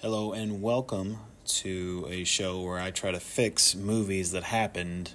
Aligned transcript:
Hello 0.00 0.32
and 0.32 0.62
welcome 0.62 1.18
to 1.44 2.06
a 2.08 2.22
show 2.22 2.60
where 2.60 2.78
I 2.78 2.92
try 2.92 3.10
to 3.10 3.18
fix 3.18 3.74
movies 3.74 4.30
that 4.30 4.44
happened 4.44 5.14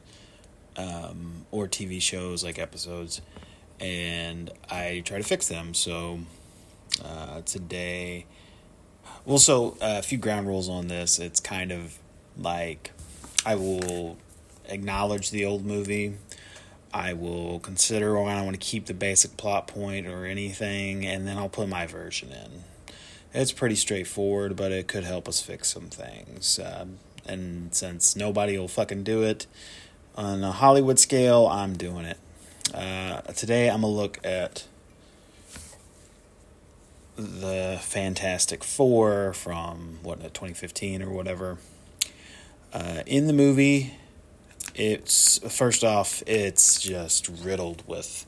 um, 0.75 1.46
or 1.52 1.70
TV 1.70 2.02
shows 2.02 2.44
like 2.44 2.60
episodes, 2.60 3.22
and 3.80 4.52
I 4.70 5.02
try 5.06 5.20
to 5.20 5.24
fix 5.24 5.48
them. 5.48 5.74
So 5.74 6.20
uh, 7.02 7.44
today, 7.46 8.26
well, 9.24 9.38
so 9.38 9.78
uh, 9.81 9.99
a 9.99 10.01
few 10.01 10.17
ground 10.17 10.47
rules 10.47 10.67
on 10.67 10.90
this. 10.90 11.18
It's 11.18 11.40
kind 11.40 11.72
of 11.72 11.97
like 12.38 12.92
I 13.46 13.56
will 13.56 14.18
acknowledge 14.65 15.31
the 15.31 15.46
old 15.46 15.65
movie. 15.65 16.18
I 16.94 17.13
will 17.13 17.62
consider 17.62 18.20
why 18.20 18.34
I 18.34 18.41
want 18.41 18.59
to 18.59 18.68
keep 18.68 18.88
the 18.88 18.94
basic 18.94 19.38
plot 19.38 19.66
point 19.66 20.08
or 20.08 20.26
anything, 20.26 21.05
and 21.05 21.26
then 21.26 21.38
I'll 21.38 21.48
put 21.48 21.70
my 21.70 21.86
version 21.86 22.34
in 22.34 22.66
it's 23.34 23.52
pretty 23.52 23.76
straightforward, 23.76 24.55
but 24.55 24.72
it 24.72 24.88
could 24.88 25.04
help 25.04 25.27
us 25.27 25.41
fix 25.41 25.73
some 25.73 25.89
things. 25.89 26.59
Um, 26.59 26.99
and 27.26 27.73
since 27.73 28.16
nobody 28.16 28.57
will 28.57 28.67
fucking 28.67 29.03
do 29.03 29.23
it 29.23 29.48
on 30.16 30.44
a 30.44 30.52
Hollywood 30.52 30.99
scale, 30.99 31.48
I'm 31.48 31.76
doing 31.76 32.05
it. 32.05 32.17
Uh, 32.73 33.21
today, 33.34 33.70
I'm 33.70 33.81
gonna 33.81 33.93
look 33.93 34.20
at 34.23 34.66
the 37.16 37.77
Fantastic 37.81 38.63
Four 38.63 39.34
from 39.34 39.99
what 40.04 40.20
2015 40.21 41.02
or 41.02 41.09
whatever. 41.09 41.57
Uh, 42.71 43.04
in 43.05 43.27
the 43.27 43.34
movie, 43.34 43.95
it's 44.76 45.40
first 45.54 45.84
off, 45.84 46.23
it's 46.26 46.81
just 46.81 47.29
riddled 47.29 47.84
with 47.88 48.26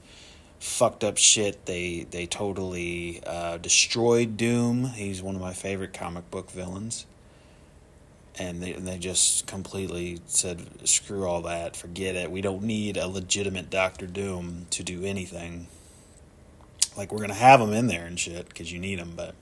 fucked 0.66 1.04
up 1.04 1.18
shit. 1.18 1.66
They 1.66 2.08
they 2.10 2.26
totally 2.26 3.22
uh, 3.26 3.58
destroyed 3.58 4.36
Doom. 4.36 4.86
He's 4.86 5.22
one 5.22 5.36
of 5.36 5.42
my 5.42 5.54
favorite 5.54 5.94
comic 5.94 6.30
book 6.32 6.52
villains. 6.52 7.06
And 8.38 8.62
they 8.62 8.74
and 8.74 8.86
they 8.86 8.98
just 8.98 9.48
completely 9.48 10.20
said, 10.26 10.88
"Screw 10.88 11.26
all 11.26 11.42
that, 11.44 11.78
forget 11.78 12.16
it. 12.16 12.32
We 12.32 12.42
don't 12.42 12.64
need 12.64 12.98
a 12.98 13.08
legitimate 13.08 13.70
Doctor 13.70 14.08
Doom 14.08 14.66
to 14.72 14.84
do 14.84 15.06
anything. 15.06 15.68
Like 16.98 17.14
we're 17.14 17.22
gonna 17.22 17.34
have 17.34 17.62
him 17.62 17.72
in 17.72 17.88
there 17.88 18.06
and 18.06 18.20
shit 18.20 18.50
because 18.50 18.72
you 18.72 18.80
need 18.80 19.00
him, 19.00 19.14
but." 19.16 19.36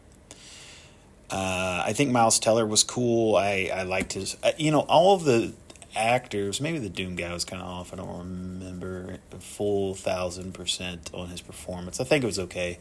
Uh, 1.32 1.82
I 1.84 1.94
think 1.94 2.12
Miles 2.12 2.38
Teller 2.38 2.64
was 2.64 2.84
cool. 2.84 3.36
I, 3.36 3.72
I 3.74 3.82
liked 3.82 4.14
his, 4.14 4.38
uh, 4.44 4.52
you 4.56 4.70
know, 4.70 4.82
all 4.82 5.16
of 5.16 5.24
the 5.24 5.54
actors, 5.96 6.62
maybe 6.62 6.80
the 6.80 6.90
Doom 6.90 7.16
guy 7.16 7.34
was 7.34 7.46
kind 7.46 7.62
of 7.62 7.68
off. 7.68 7.94
I 7.94 7.98
don't 7.98 8.18
remember 8.18 9.18
full 9.40 9.94
thousand 9.94 10.54
percent 10.54 11.10
on 11.14 11.30
his 11.30 11.42
performance. 11.42 12.00
I 12.00 12.04
think 12.04 12.24
it 12.24 12.28
was 12.28 12.40
okay. 12.40 12.80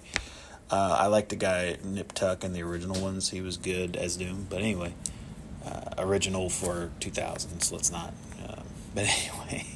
Uh, 0.71 0.97
I 1.01 1.07
like 1.09 1.29
the 1.29 1.37
guy 1.37 1.77
Nip 1.85 2.13
Tuck 2.13 2.45
in 2.45 2.53
the 2.53 2.63
original 2.63 3.01
ones. 3.01 3.31
He 3.31 3.41
was 3.41 3.57
good 3.59 3.97
as 3.97 4.17
Doom. 4.17 4.47
But 4.49 4.61
anyway, 4.61 4.95
uh, 5.67 5.91
original 5.99 6.49
for 6.49 6.91
2000s. 7.01 7.71
Let's 7.71 7.93
not. 7.93 8.15
Um, 8.49 8.65
but 8.95 9.05
anyway. 9.05 9.67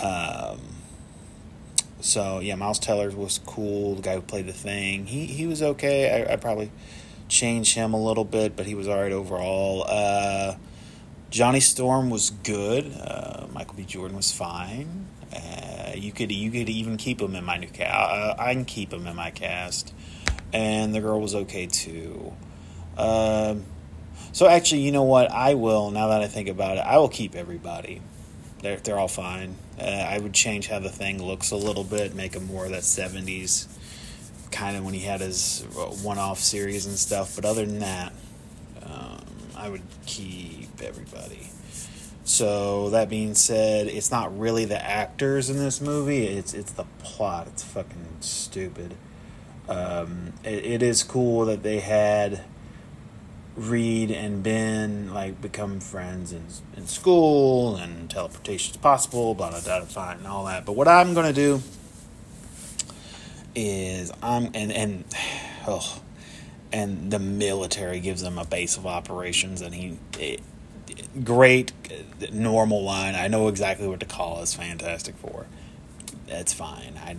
um, 0.00 0.60
so 2.00 2.40
yeah, 2.40 2.54
Miles 2.54 2.78
Teller 2.78 3.10
was 3.10 3.38
cool. 3.38 3.94
The 3.96 4.02
guy 4.02 4.14
who 4.16 4.20
played 4.20 4.46
the 4.46 4.52
Thing, 4.52 5.06
he 5.06 5.26
he 5.26 5.46
was 5.46 5.62
okay. 5.62 6.24
I, 6.24 6.34
I 6.34 6.36
probably 6.36 6.70
change 7.28 7.74
him 7.74 7.94
a 7.94 8.02
little 8.02 8.24
bit, 8.24 8.56
but 8.56 8.66
he 8.66 8.74
was 8.74 8.88
alright 8.88 9.12
overall. 9.12 9.84
Uh, 9.88 10.56
Johnny 11.30 11.60
Storm 11.60 12.10
was 12.10 12.30
good. 12.30 12.92
Uh, 12.92 13.46
Michael 13.52 13.74
B. 13.74 13.84
Jordan 13.84 14.16
was 14.16 14.32
fine. 14.32 15.06
Uh, 15.32 15.92
you 15.94 16.12
could 16.12 16.30
you 16.30 16.50
could 16.50 16.68
even 16.68 16.96
keep 16.96 17.20
him 17.20 17.34
in 17.34 17.44
my 17.44 17.56
new 17.56 17.68
cast. 17.68 17.92
Uh, 17.94 18.34
I 18.38 18.54
can 18.54 18.64
keep 18.64 18.92
him 18.92 19.06
in 19.06 19.16
my 19.16 19.30
cast, 19.30 19.92
and 20.52 20.94
the 20.94 21.00
girl 21.00 21.20
was 21.20 21.34
okay 21.34 21.66
too. 21.66 22.32
Um, 22.96 23.64
so 24.32 24.46
actually, 24.46 24.82
you 24.82 24.92
know 24.92 25.02
what? 25.02 25.30
I 25.30 25.54
will. 25.54 25.90
Now 25.90 26.08
that 26.08 26.22
I 26.22 26.28
think 26.28 26.48
about 26.48 26.78
it, 26.78 26.80
I 26.80 26.98
will 26.98 27.08
keep 27.08 27.34
everybody. 27.34 28.02
They're 28.62 28.76
they're 28.76 28.98
all 28.98 29.08
fine. 29.08 29.56
Uh, 29.80 29.84
I 29.84 30.18
would 30.18 30.32
change 30.32 30.68
how 30.68 30.78
the 30.78 30.88
thing 30.88 31.22
looks 31.22 31.50
a 31.50 31.56
little 31.56 31.84
bit, 31.84 32.14
make 32.14 32.34
him 32.34 32.46
more 32.46 32.64
of 32.64 32.70
that 32.70 32.84
seventies 32.84 33.68
kind 34.50 34.76
of 34.76 34.84
when 34.84 34.94
he 34.94 35.00
had 35.00 35.20
his 35.20 35.66
one 36.02 36.18
off 36.18 36.38
series 36.38 36.86
and 36.86 36.96
stuff. 36.96 37.36
But 37.36 37.44
other 37.44 37.66
than 37.66 37.80
that, 37.80 38.12
um, 38.82 39.20
I 39.56 39.68
would 39.68 39.82
keep 40.06 40.65
everybody. 40.82 41.48
So 42.24 42.90
that 42.90 43.08
being 43.08 43.34
said, 43.34 43.86
it's 43.86 44.10
not 44.10 44.36
really 44.36 44.64
the 44.64 44.84
actors 44.84 45.48
in 45.48 45.58
this 45.58 45.80
movie; 45.80 46.26
it's 46.26 46.54
it's 46.54 46.72
the 46.72 46.86
plot. 46.98 47.46
It's 47.46 47.62
fucking 47.62 48.16
stupid. 48.20 48.96
Um, 49.68 50.32
it, 50.44 50.64
it 50.66 50.82
is 50.82 51.04
cool 51.04 51.44
that 51.46 51.62
they 51.62 51.78
had 51.78 52.44
Reed 53.56 54.10
and 54.10 54.42
Ben 54.42 55.14
like 55.14 55.40
become 55.40 55.78
friends 55.78 56.32
in 56.32 56.46
in 56.76 56.88
school, 56.88 57.76
and 57.76 58.10
teleportation 58.10 58.72
is 58.72 58.76
possible. 58.76 59.34
Blah 59.34 59.50
blah 59.50 59.60
blah, 59.60 59.80
fine, 59.82 60.18
and 60.18 60.26
all 60.26 60.46
that. 60.46 60.66
But 60.66 60.72
what 60.72 60.88
I'm 60.88 61.14
gonna 61.14 61.32
do 61.32 61.62
is 63.54 64.10
I'm 64.20 64.50
and 64.52 64.72
and 64.72 65.04
oh 65.68 66.02
and 66.72 67.10
the 67.10 67.20
military 67.20 68.00
gives 68.00 68.22
him 68.22 68.36
a 68.36 68.44
base 68.44 68.76
of 68.76 68.86
operations, 68.86 69.60
and 69.60 69.74
he. 69.74 69.98
It, 70.18 70.40
great 71.24 71.72
normal 72.32 72.82
line. 72.82 73.14
I 73.14 73.28
know 73.28 73.48
exactly 73.48 73.86
what 73.86 74.00
to 74.00 74.06
call 74.06 74.40
as 74.40 74.54
Fantastic 74.54 75.16
Four. 75.16 75.46
That's 76.26 76.52
fine. 76.52 76.94
I 77.04 77.16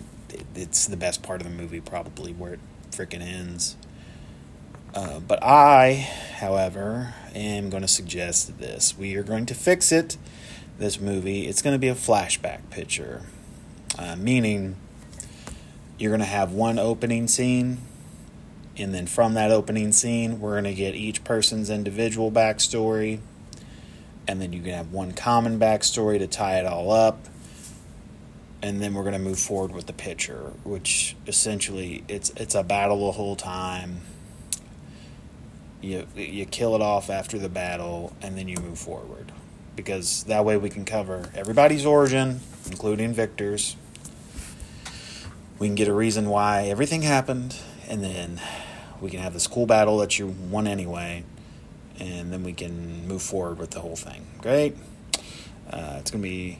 it's 0.54 0.86
the 0.86 0.96
best 0.96 1.22
part 1.22 1.40
of 1.40 1.46
the 1.46 1.54
movie, 1.54 1.80
probably 1.80 2.32
where 2.32 2.54
it 2.54 2.60
freaking 2.90 3.22
ends. 3.22 3.76
Uh, 4.94 5.20
but 5.20 5.42
I, 5.42 5.94
however, 6.36 7.14
am 7.34 7.70
going 7.70 7.82
to 7.82 7.88
suggest 7.88 8.58
this. 8.58 8.96
We 8.96 9.16
are 9.16 9.22
going 9.22 9.46
to 9.46 9.54
fix 9.54 9.92
it. 9.92 10.16
This 10.78 11.00
movie. 11.00 11.46
It's 11.46 11.60
going 11.60 11.74
to 11.74 11.78
be 11.78 11.88
a 11.88 11.94
flashback 11.94 12.70
picture, 12.70 13.22
uh, 13.98 14.14
meaning 14.16 14.76
you're 15.98 16.10
going 16.10 16.20
to 16.20 16.26
have 16.26 16.52
one 16.52 16.78
opening 16.78 17.26
scene 17.26 17.78
and 18.78 18.94
then 18.94 19.06
from 19.06 19.34
that 19.34 19.50
opening 19.50 19.92
scene, 19.92 20.40
we're 20.40 20.52
going 20.52 20.64
to 20.64 20.74
get 20.74 20.94
each 20.94 21.24
person's 21.24 21.68
individual 21.68 22.30
backstory. 22.30 23.18
And 24.28 24.40
then 24.40 24.52
you 24.52 24.60
can 24.60 24.74
have 24.74 24.92
one 24.92 25.12
common 25.12 25.58
backstory 25.58 26.18
to 26.18 26.28
tie 26.28 26.60
it 26.60 26.66
all 26.66 26.92
up. 26.92 27.26
And 28.60 28.82
then 28.82 28.92
we're 28.92 29.02
going 29.02 29.14
to 29.14 29.18
move 29.18 29.38
forward 29.38 29.72
with 29.72 29.86
the 29.86 29.92
picture, 29.92 30.52
which 30.64 31.16
essentially 31.26 32.04
it's 32.08 32.30
it's 32.36 32.54
a 32.54 32.62
battle 32.62 33.06
the 33.06 33.12
whole 33.12 33.36
time. 33.36 34.02
You 35.80 36.06
you 36.14 36.44
kill 36.44 36.74
it 36.74 36.82
off 36.82 37.08
after 37.08 37.38
the 37.38 37.48
battle, 37.48 38.12
and 38.20 38.36
then 38.36 38.48
you 38.48 38.56
move 38.56 38.78
forward, 38.78 39.30
because 39.76 40.24
that 40.24 40.44
way 40.44 40.56
we 40.56 40.70
can 40.70 40.84
cover 40.84 41.30
everybody's 41.36 41.86
origin, 41.86 42.40
including 42.66 43.12
Victor's. 43.12 43.76
We 45.60 45.68
can 45.68 45.76
get 45.76 45.86
a 45.86 45.94
reason 45.94 46.28
why 46.28 46.64
everything 46.64 47.02
happened, 47.02 47.56
and 47.88 48.02
then 48.02 48.40
we 49.00 49.08
can 49.08 49.20
have 49.20 49.34
this 49.34 49.46
cool 49.46 49.66
battle 49.66 49.98
that 49.98 50.18
you 50.18 50.26
won 50.26 50.66
anyway, 50.66 51.22
and 51.98 52.32
then 52.32 52.42
we 52.42 52.52
can 52.52 53.06
move 53.06 53.22
forward 53.22 53.58
with 53.58 53.70
the 53.70 53.80
whole 53.80 53.96
thing. 53.96 54.26
Great. 54.40 54.76
Uh, 55.70 55.96
it's 55.98 56.10
going 56.10 56.22
to 56.22 56.28
be 56.28 56.58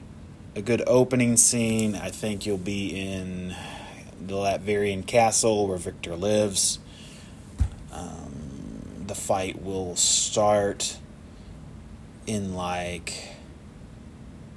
a 0.55 0.61
good 0.61 0.83
opening 0.87 1.37
scene. 1.37 1.95
I 1.95 2.09
think 2.09 2.45
you'll 2.45 2.57
be 2.57 2.99
in 2.99 3.55
the 4.19 4.35
Latverian 4.35 5.05
castle 5.05 5.67
where 5.67 5.77
Victor 5.77 6.15
lives. 6.15 6.79
Um, 7.91 9.05
the 9.07 9.15
fight 9.15 9.61
will 9.61 9.95
start 9.95 10.97
in 12.27 12.53
like 12.53 13.13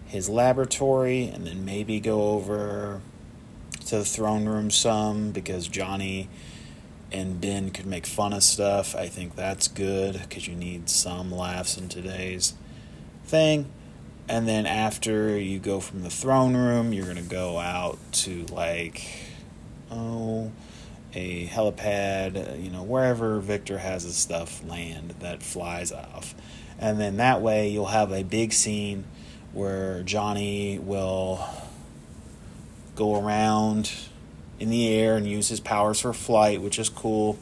his 0.07 0.29
laboratory 0.29 1.29
and 1.29 1.47
then 1.47 1.65
maybe 1.65 1.99
go 2.01 2.33
over 2.33 3.01
to 3.87 3.99
the 3.99 4.05
throne 4.05 4.47
room 4.47 4.71
some 4.71 5.31
because 5.31 5.69
Johnny 5.69 6.29
and 7.13 7.41
Ben 7.41 7.71
could 7.71 7.87
make 7.87 8.07
fun 8.07 8.33
of 8.33 8.43
stuff. 8.43 8.97
I 8.97 9.09
think 9.09 9.37
that's 9.37 9.69
good 9.69 10.21
because 10.21 10.49
you 10.49 10.57
need 10.57 10.89
some 10.89 11.31
laughs 11.31 11.77
in 11.77 11.89
today's 11.89 12.55
thing. 13.25 13.71
And 14.29 14.49
then 14.49 14.67
after 14.67 15.37
you 15.37 15.59
go 15.59 15.81
from 15.81 16.03
the 16.03 16.11
throne 16.11 16.57
room, 16.57 16.93
you're 16.93 17.05
going 17.05 17.17
to 17.17 17.23
go 17.23 17.59
out 17.59 17.99
to 18.13 18.47
like, 18.47 19.05
oh, 19.91 20.53
a 21.15 21.47
helipad, 21.49 22.53
uh, 22.53 22.55
you 22.55 22.71
know, 22.71 22.83
wherever 22.83 23.41
Victor 23.41 23.79
has 23.79 24.05
his 24.05 24.17
stuff 24.17 24.65
land 24.65 25.17
that 25.21 25.43
flies 25.43 25.93
off. 25.93 26.35
And 26.79 26.99
then 26.99 27.19
that 27.19 27.43
way 27.43 27.69
you'll 27.69 27.87
have 27.87 28.13
a 28.13 28.23
big 28.23 28.53
scene 28.53 29.05
where 29.53 30.03
Johnny 30.03 30.79
will 30.79 31.47
go 32.95 33.21
around 33.21 33.93
in 34.63 34.71
the 34.71 34.89
air 34.95 35.17
and 35.17 35.27
use 35.27 35.49
his 35.49 35.59
powers 35.59 36.01
for 36.01 36.13
flight, 36.13 36.63
which 36.63 36.79
is 36.79 36.89
cool. 36.89 37.37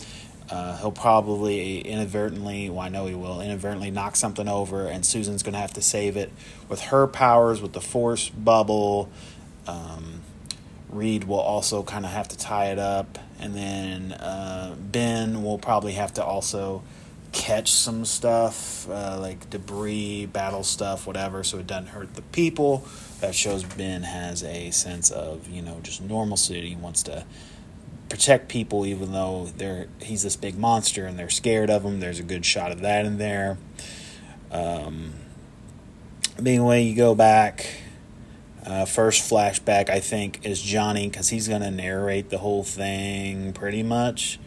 Uh, 0.48 0.78
he'll 0.78 0.90
probably 0.90 1.80
inadvertently, 1.80 2.70
well, 2.70 2.80
I 2.80 2.88
know 2.88 3.04
he 3.06 3.14
will, 3.14 3.42
inadvertently 3.42 3.90
knock 3.90 4.16
something 4.16 4.48
over, 4.48 4.86
and 4.86 5.04
Susan's 5.04 5.42
going 5.42 5.52
to 5.52 5.60
have 5.60 5.74
to 5.74 5.82
save 5.82 6.16
it 6.16 6.32
with 6.68 6.80
her 6.80 7.06
powers, 7.06 7.60
with 7.60 7.74
the 7.74 7.80
force 7.80 8.30
bubble. 8.30 9.10
Um, 9.66 10.22
Reed 10.88 11.24
will 11.24 11.38
also 11.38 11.82
kind 11.82 12.06
of 12.06 12.10
have 12.10 12.26
to 12.28 12.38
tie 12.38 12.72
it 12.72 12.78
up, 12.78 13.18
and 13.38 13.54
then 13.54 14.12
uh, 14.12 14.74
Ben 14.78 15.44
will 15.44 15.58
probably 15.58 15.92
have 15.92 16.14
to 16.14 16.24
also 16.24 16.82
catch 17.32 17.70
some 17.70 18.04
stuff 18.04 18.88
uh, 18.88 19.18
like 19.20 19.50
debris, 19.50 20.26
battle 20.26 20.64
stuff, 20.64 21.06
whatever, 21.06 21.44
so 21.44 21.58
it 21.58 21.66
doesn't 21.66 21.88
hurt 21.88 22.14
the 22.14 22.22
people. 22.22 22.86
That 23.20 23.34
shows 23.34 23.64
Ben 23.64 24.02
has 24.02 24.42
a 24.42 24.70
sense 24.70 25.10
of 25.10 25.48
you 25.48 25.62
know 25.62 25.80
just 25.82 26.02
normalcy. 26.02 26.68
He 26.68 26.76
wants 26.76 27.02
to 27.04 27.24
protect 28.08 28.48
people, 28.48 28.84
even 28.84 29.12
though 29.12 29.50
they're 29.56 29.88
he's 30.00 30.22
this 30.22 30.36
big 30.36 30.58
monster 30.58 31.06
and 31.06 31.18
they're 31.18 31.30
scared 31.30 31.70
of 31.70 31.84
him. 31.84 32.00
There's 32.00 32.18
a 32.18 32.24
good 32.24 32.44
shot 32.44 32.72
of 32.72 32.80
that 32.80 33.06
in 33.06 33.18
there. 33.18 33.58
Um, 34.50 35.12
anyway, 36.38 36.82
you 36.82 36.96
go 36.96 37.14
back. 37.14 37.66
Uh, 38.64 38.84
first 38.84 39.28
flashback, 39.30 39.88
I 39.88 40.00
think, 40.00 40.44
is 40.44 40.60
Johnny 40.60 41.08
because 41.08 41.30
he's 41.30 41.48
going 41.48 41.62
to 41.62 41.70
narrate 41.70 42.28
the 42.28 42.38
whole 42.38 42.62
thing 42.62 43.54
pretty 43.54 43.82
much. 43.82 44.38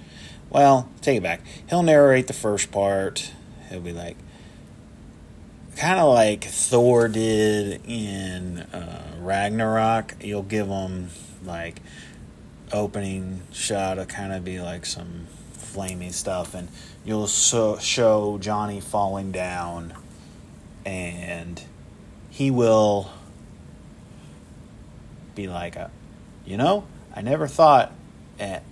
Well, 0.54 0.88
take 1.02 1.18
it 1.18 1.24
back. 1.24 1.42
He'll 1.68 1.82
narrate 1.82 2.28
the 2.28 2.34
first 2.34 2.72
part. 2.72 3.32
He'll 3.70 3.80
be 3.80 3.92
like, 3.92 4.16
kind 5.76 6.00
of 6.00 6.14
like 6.14 6.44
Thor 6.44 7.08
did 7.08 7.82
in 7.88 8.60
uh, 8.60 9.16
Ragnarok. 9.20 10.14
You'll 10.22 10.44
give 10.44 10.68
him 10.68 11.10
like 11.44 11.82
opening 12.72 13.42
shot 13.52 13.96
to 13.96 14.06
kind 14.06 14.32
of 14.32 14.46
be 14.46 14.62
like 14.62 14.86
some 14.86 15.26
flaming 15.54 16.12
stuff, 16.12 16.54
and 16.54 16.70
you'll 17.04 17.26
so, 17.26 17.80
show 17.80 18.38
Johnny 18.38 18.80
falling 18.80 19.32
down, 19.32 19.96
and 20.86 21.64
he 22.30 22.52
will 22.52 23.10
be 25.34 25.48
like, 25.48 25.76
uh, 25.76 25.88
you 26.46 26.58
know, 26.58 26.86
I 27.16 27.22
never 27.22 27.48
thought 27.48 27.92
at 28.40 28.64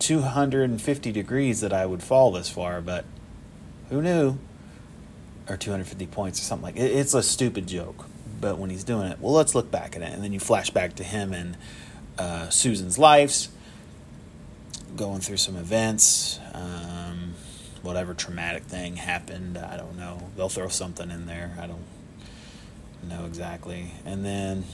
250 0.00 1.12
degrees 1.12 1.60
that 1.60 1.72
I 1.72 1.86
would 1.86 2.02
fall 2.02 2.32
this 2.32 2.48
far, 2.48 2.80
but 2.80 3.04
who 3.90 4.02
knew? 4.02 4.38
Or 5.48 5.56
250 5.56 6.06
points 6.06 6.40
or 6.40 6.42
something 6.42 6.64
like 6.64 6.76
it. 6.76 6.90
It's 6.90 7.14
a 7.14 7.22
stupid 7.22 7.66
joke, 7.66 8.06
but 8.40 8.58
when 8.58 8.70
he's 8.70 8.82
doing 8.82 9.06
it, 9.08 9.20
well, 9.20 9.32
let's 9.32 9.54
look 9.54 9.70
back 9.70 9.94
at 9.94 10.02
it, 10.02 10.12
and 10.12 10.24
then 10.24 10.32
you 10.32 10.40
flash 10.40 10.70
back 10.70 10.94
to 10.96 11.04
him 11.04 11.32
and 11.32 11.56
uh, 12.18 12.48
Susan's 12.48 12.98
lives, 12.98 13.50
going 14.96 15.20
through 15.20 15.36
some 15.36 15.56
events, 15.56 16.40
um, 16.54 17.34
whatever 17.82 18.14
traumatic 18.14 18.64
thing 18.64 18.96
happened. 18.96 19.58
I 19.58 19.76
don't 19.76 19.96
know. 19.96 20.30
They'll 20.36 20.48
throw 20.48 20.68
something 20.68 21.10
in 21.10 21.26
there. 21.26 21.56
I 21.60 21.66
don't 21.66 21.84
know 23.08 23.26
exactly, 23.26 23.92
and 24.04 24.24
then 24.24 24.64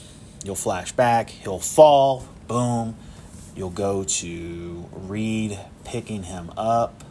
you'll 0.44 0.54
flash 0.54 0.92
back. 0.92 1.30
He'll 1.30 1.58
fall. 1.58 2.28
Boom 2.46 2.96
You'll 3.56 3.70
go 3.70 4.04
to 4.04 4.84
Reed 4.92 5.58
picking 5.84 6.22
him 6.22 6.52
up, 6.58 7.02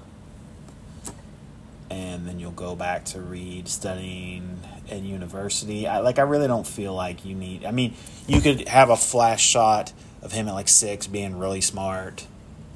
and 1.89 2.27
then 2.27 2.39
you'll 2.39 2.51
go 2.51 2.75
back 2.75 3.05
to 3.05 3.19
Reed 3.19 3.67
studying 3.67 4.59
at 4.89 5.01
university. 5.01 5.87
I, 5.87 5.99
like, 5.99 6.19
I 6.19 6.21
really 6.21 6.47
don't 6.47 6.67
feel 6.67 6.93
like 6.93 7.25
you 7.25 7.33
need. 7.33 7.65
I 7.65 7.71
mean, 7.71 7.95
you 8.27 8.41
could 8.41 8.67
have 8.67 8.91
a 8.91 8.95
flash 8.95 9.43
shot 9.43 9.91
of 10.21 10.31
him 10.31 10.47
at 10.47 10.53
like 10.53 10.67
six 10.67 11.07
being 11.07 11.39
really 11.39 11.61
smart, 11.61 12.27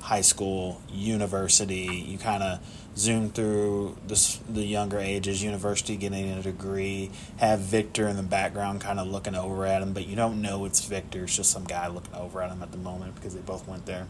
high 0.02 0.22
school, 0.22 0.82
university. 0.90 2.06
You 2.08 2.18
kind 2.18 2.42
of 2.42 2.60
zoom 3.00 3.30
through 3.30 3.96
the, 4.08 4.38
the 4.50 4.64
younger 4.64 5.00
ages, 5.00 5.42
university 5.42 5.96
getting 5.96 6.32
a 6.32 6.42
degree, 6.42 7.10
have 7.38 7.60
Victor 7.60 8.08
in 8.08 8.18
the 8.18 8.24
background 8.24 8.82
kind 8.82 9.00
of 9.00 9.08
looking 9.08 9.36
over 9.36 9.66
at 9.66 9.82
him, 9.82 9.94
but 9.94 10.06
you 10.06 10.16
don't 10.16 10.42
know 10.42 10.66
it's 10.66 10.84
Victor. 10.86 11.24
It's 11.24 11.36
just 11.36 11.52
some 11.52 11.64
guy 11.64 11.88
looking 11.88 12.14
over 12.14 12.42
at 12.42 12.52
him 12.52 12.62
at 12.62 12.72
the 12.72 12.78
moment 12.78 13.16
because 13.16 13.34
they 13.34 13.42
both 13.42 13.68
went 13.68 13.86
there. 13.86 14.08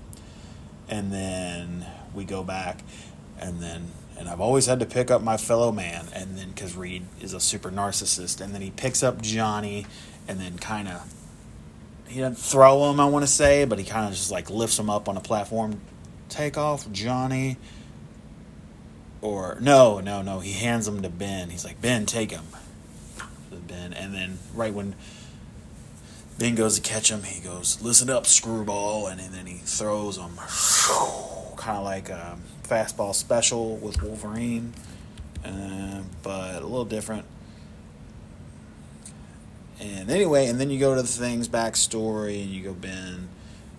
And 0.87 1.13
then 1.13 1.85
we 2.15 2.25
go 2.25 2.43
back, 2.43 2.79
and 3.39 3.61
then, 3.61 3.91
and 4.17 4.27
I've 4.27 4.41
always 4.41 4.65
had 4.65 4.79
to 4.79 4.87
pick 4.87 5.11
up 5.11 5.21
my 5.21 5.37
fellow 5.37 5.71
man, 5.71 6.07
and 6.13 6.35
then 6.35 6.49
because 6.49 6.75
Reed 6.75 7.05
is 7.21 7.33
a 7.33 7.39
super 7.39 7.69
narcissist, 7.69 8.41
and 8.41 8.55
then 8.55 8.61
he 8.61 8.71
picks 8.71 9.03
up 9.03 9.21
Johnny, 9.21 9.85
and 10.27 10.39
then 10.39 10.57
kind 10.57 10.87
of, 10.87 11.13
he 12.07 12.21
doesn't 12.21 12.39
throw 12.39 12.89
him, 12.89 12.99
I 12.99 13.05
want 13.05 13.21
to 13.23 13.31
say, 13.31 13.65
but 13.65 13.77
he 13.77 13.85
kind 13.85 14.07
of 14.07 14.13
just 14.13 14.31
like 14.31 14.49
lifts 14.49 14.79
him 14.79 14.89
up 14.89 15.07
on 15.07 15.15
a 15.15 15.21
platform. 15.21 15.79
Take 16.27 16.57
off, 16.57 16.91
Johnny 16.91 17.57
or 19.21 19.57
no, 19.59 19.99
no, 19.99 20.21
no. 20.21 20.39
He 20.39 20.53
hands 20.53 20.85
them 20.85 21.01
to 21.01 21.09
Ben. 21.09 21.49
He's 21.49 21.65
like, 21.65 21.81
Ben, 21.81 22.05
take 22.05 22.31
him. 22.31 22.45
Ben, 23.69 23.93
and 23.93 24.13
then 24.13 24.39
right 24.53 24.73
when 24.73 24.95
Ben 26.37 26.55
goes 26.55 26.75
to 26.75 26.81
catch 26.81 27.11
him, 27.11 27.23
he 27.23 27.39
goes, 27.39 27.81
"Listen 27.81 28.09
up, 28.09 28.25
screwball," 28.25 29.07
and, 29.07 29.21
and 29.21 29.33
then 29.33 29.45
he 29.45 29.57
throws 29.57 30.17
him, 30.17 30.37
kind 31.55 31.77
of 31.77 31.83
like 31.83 32.09
a 32.09 32.37
fastball 32.63 33.13
special 33.13 33.77
with 33.77 34.01
Wolverine, 34.01 34.73
uh, 35.45 36.01
but 36.23 36.61
a 36.61 36.65
little 36.65 36.85
different. 36.85 37.25
And 39.79 40.09
anyway, 40.09 40.47
and 40.47 40.59
then 40.59 40.69
you 40.69 40.79
go 40.79 40.95
to 40.95 41.01
the 41.01 41.07
thing's 41.07 41.47
backstory, 41.47 42.41
and 42.41 42.49
you 42.49 42.63
go 42.63 42.73
Ben, 42.73 43.29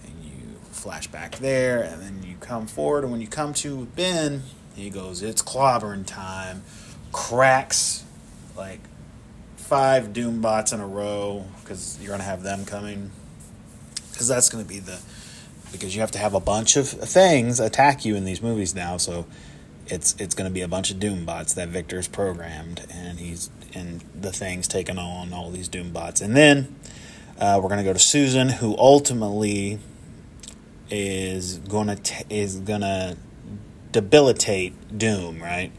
and 0.05 0.25
you 0.25 0.55
flash 0.71 1.09
back 1.09 1.37
there, 1.39 1.83
and 1.83 2.01
then 2.01 2.23
you 2.23 2.37
come 2.41 2.67
forward, 2.67 3.03
and 3.03 3.13
when 3.13 3.21
you 3.21 3.29
come 3.29 3.53
to 3.55 3.87
Ben 3.97 4.43
he 4.75 4.91
goes, 4.91 5.23
It's 5.23 5.43
clobbering 5.43 6.07
time. 6.07 6.63
Cracks 7.13 8.05
like 8.57 8.81
five 9.57 10.13
Doom 10.13 10.41
bots 10.41 10.73
in 10.73 10.81
a 10.81 10.87
row 10.87 11.45
because 11.63 11.99
you're 12.01 12.09
going 12.09 12.21
to 12.21 12.27
have 12.27 12.43
them 12.43 12.65
coming. 12.65 13.11
Because 14.11 14.29
that's 14.29 14.49
going 14.49 14.65
to 14.65 14.69
be 14.69 14.79
the. 14.79 15.01
Because 15.73 15.95
you 15.95 16.01
have 16.01 16.11
to 16.13 16.19
have 16.19 16.35
a 16.35 16.41
bunch 16.41 16.77
of 16.77 16.89
things 16.89 17.61
attack 17.61 18.05
you 18.05 18.17
in 18.17 18.25
these 18.25 18.43
movies 18.43 18.75
now, 18.75 18.97
so 18.97 19.27
it's 19.87 20.17
it's 20.19 20.35
going 20.35 20.51
to 20.51 20.53
be 20.53 20.63
a 20.63 20.69
bunch 20.69 20.91
of 20.91 20.99
Doom 20.99 21.25
bots 21.25 21.55
that 21.55 21.69
Victor's 21.69 22.09
programmed, 22.09 22.85
and 22.91 23.21
he's 23.21 23.51
and 23.73 24.05
the 24.21 24.33
thing's 24.33 24.67
taking 24.67 24.99
on 24.99 25.33
all 25.33 25.51
these 25.51 25.69
Doom 25.69 25.93
bots, 25.93 26.21
and 26.21 26.37
then 26.37 26.75
uh, 27.39 27.61
we're 27.63 27.69
going 27.69 27.79
to 27.79 27.85
go 27.85 27.93
to 27.93 28.01
Susan, 28.01 28.49
who 28.49 28.77
ultimately 28.77 29.79
is 30.91 31.59
gonna 31.59 31.97
t- 31.97 32.25
is 32.29 32.57
gonna 32.57 33.17
debilitate 33.93 34.97
Doom, 34.97 35.43
right? 35.43 35.73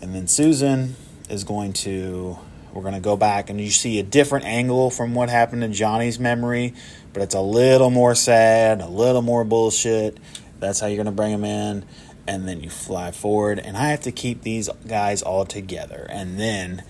And 0.00 0.14
then 0.14 0.26
Susan 0.26 0.96
is 1.28 1.44
going 1.44 1.72
to 1.74 2.38
we're 2.72 2.82
going 2.82 2.94
to 2.94 3.00
go 3.00 3.16
back 3.16 3.50
and 3.50 3.60
you 3.60 3.70
see 3.70 4.00
a 4.00 4.02
different 4.02 4.44
angle 4.46 4.90
from 4.90 5.14
what 5.14 5.30
happened 5.30 5.62
in 5.62 5.72
Johnny's 5.72 6.18
memory, 6.18 6.74
but 7.12 7.22
it's 7.22 7.34
a 7.34 7.40
little 7.40 7.90
more 7.90 8.16
sad, 8.16 8.80
a 8.80 8.88
little 8.88 9.22
more 9.22 9.44
bullshit. 9.44 10.18
That's 10.58 10.80
how 10.80 10.88
you're 10.88 10.96
going 10.96 11.06
to 11.06 11.12
bring 11.12 11.32
him 11.32 11.44
in. 11.44 11.84
And 12.26 12.48
then 12.48 12.62
you 12.62 12.70
fly 12.70 13.12
forward, 13.12 13.58
and 13.58 13.76
I 13.76 13.88
have 13.88 14.00
to 14.00 14.12
keep 14.12 14.42
these 14.42 14.70
guys 14.88 15.22
all 15.22 15.44
together. 15.44 16.06
And 16.08 16.40
then 16.40 16.82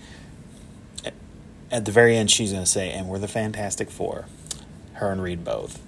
at 1.69 1.83
the 1.83 1.91
very 1.91 2.15
end, 2.15 2.31
she's 2.31 2.51
going 2.51 2.63
to 2.63 2.69
say, 2.69 2.89
and 2.91 3.07
we're 3.07 3.19
the 3.19 3.27
Fantastic 3.27 3.91
Four. 3.91 4.25
Her 4.93 5.11
and 5.11 5.21
Reed 5.21 5.43
both. 5.43 5.81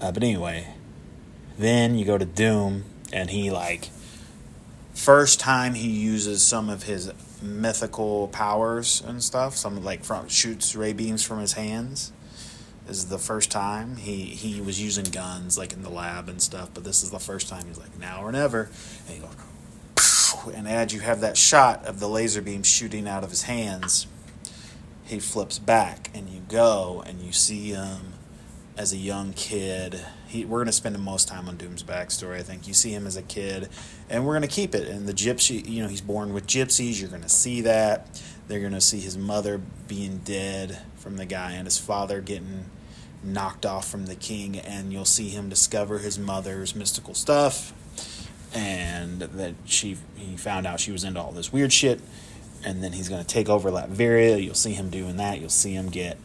Uh, 0.00 0.10
but 0.10 0.22
anyway, 0.22 0.74
then 1.58 1.98
you 1.98 2.06
go 2.06 2.16
to 2.16 2.24
Doom, 2.24 2.84
and 3.12 3.30
he 3.30 3.50
like 3.50 3.88
first 4.94 5.38
time 5.38 5.74
he 5.74 5.88
uses 5.88 6.44
some 6.44 6.68
of 6.68 6.84
his 6.84 7.12
mythical 7.42 8.28
powers 8.28 9.02
and 9.06 9.22
stuff. 9.22 9.56
Some 9.56 9.82
like 9.84 10.04
from 10.04 10.28
shoots 10.28 10.74
ray 10.74 10.92
beams 10.92 11.22
from 11.22 11.40
his 11.40 11.52
hands. 11.54 12.12
This 12.86 12.98
is 12.98 13.08
the 13.08 13.18
first 13.18 13.50
time 13.50 13.96
he 13.96 14.24
he 14.24 14.60
was 14.60 14.80
using 14.80 15.04
guns 15.04 15.58
like 15.58 15.72
in 15.72 15.82
the 15.82 15.90
lab 15.90 16.28
and 16.28 16.40
stuff, 16.40 16.70
but 16.72 16.84
this 16.84 17.02
is 17.02 17.10
the 17.10 17.18
first 17.18 17.48
time 17.48 17.66
he's 17.66 17.78
like 17.78 17.98
now 17.98 18.22
or 18.22 18.32
never. 18.32 18.70
And 19.06 19.16
he 19.16 19.20
goes, 19.20 20.54
and 20.54 20.68
as 20.68 20.92
you 20.94 21.00
have 21.00 21.20
that 21.20 21.36
shot 21.36 21.84
of 21.84 22.00
the 22.00 22.08
laser 22.08 22.40
beam 22.40 22.62
shooting 22.62 23.08
out 23.08 23.24
of 23.24 23.30
his 23.30 23.42
hands, 23.42 24.06
he 25.04 25.18
flips 25.18 25.58
back 25.58 26.10
and 26.14 26.28
you 26.28 26.40
go 26.48 27.02
and 27.06 27.20
you 27.20 27.32
see 27.32 27.70
him 27.70 28.14
as 28.76 28.92
a 28.92 28.96
young 28.96 29.32
kid 29.32 30.04
he, 30.26 30.44
we're 30.44 30.58
going 30.58 30.66
to 30.66 30.72
spend 30.72 30.94
the 30.94 31.00
most 31.00 31.28
time 31.28 31.48
on 31.48 31.56
Doom's 31.56 31.82
backstory. 31.82 32.36
I 32.36 32.42
think 32.42 32.66
you 32.66 32.74
see 32.74 32.90
him 32.90 33.06
as 33.06 33.16
a 33.16 33.22
kid, 33.22 33.68
and 34.10 34.26
we're 34.26 34.32
going 34.32 34.42
to 34.42 34.54
keep 34.54 34.74
it. 34.74 34.88
And 34.88 35.06
the 35.06 35.12
gypsy, 35.12 35.66
you 35.66 35.82
know, 35.82 35.88
he's 35.88 36.00
born 36.00 36.32
with 36.32 36.46
gypsies. 36.46 37.00
You're 37.00 37.10
going 37.10 37.22
to 37.22 37.28
see 37.28 37.60
that. 37.62 38.20
They're 38.48 38.60
going 38.60 38.72
to 38.72 38.80
see 38.80 39.00
his 39.00 39.16
mother 39.16 39.60
being 39.88 40.18
dead 40.18 40.80
from 40.96 41.16
the 41.16 41.26
guy, 41.26 41.52
and 41.52 41.66
his 41.66 41.78
father 41.78 42.20
getting 42.20 42.66
knocked 43.22 43.64
off 43.64 43.88
from 43.88 44.06
the 44.06 44.16
king. 44.16 44.58
And 44.58 44.92
you'll 44.92 45.04
see 45.04 45.28
him 45.28 45.48
discover 45.48 45.98
his 45.98 46.18
mother's 46.18 46.74
mystical 46.74 47.14
stuff, 47.14 47.72
and 48.52 49.20
that 49.20 49.54
she 49.64 49.96
he 50.16 50.36
found 50.36 50.66
out 50.66 50.80
she 50.80 50.92
was 50.92 51.04
into 51.04 51.20
all 51.20 51.32
this 51.32 51.52
weird 51.52 51.72
shit. 51.72 52.00
And 52.64 52.82
then 52.82 52.92
he's 52.92 53.08
going 53.08 53.22
to 53.22 53.26
take 53.26 53.48
over 53.48 53.70
Latveria. 53.70 54.42
You'll 54.42 54.54
see 54.54 54.72
him 54.72 54.90
doing 54.90 55.18
that. 55.18 55.40
You'll 55.40 55.50
see 55.50 55.74
him 55.74 55.88
get 55.88 56.18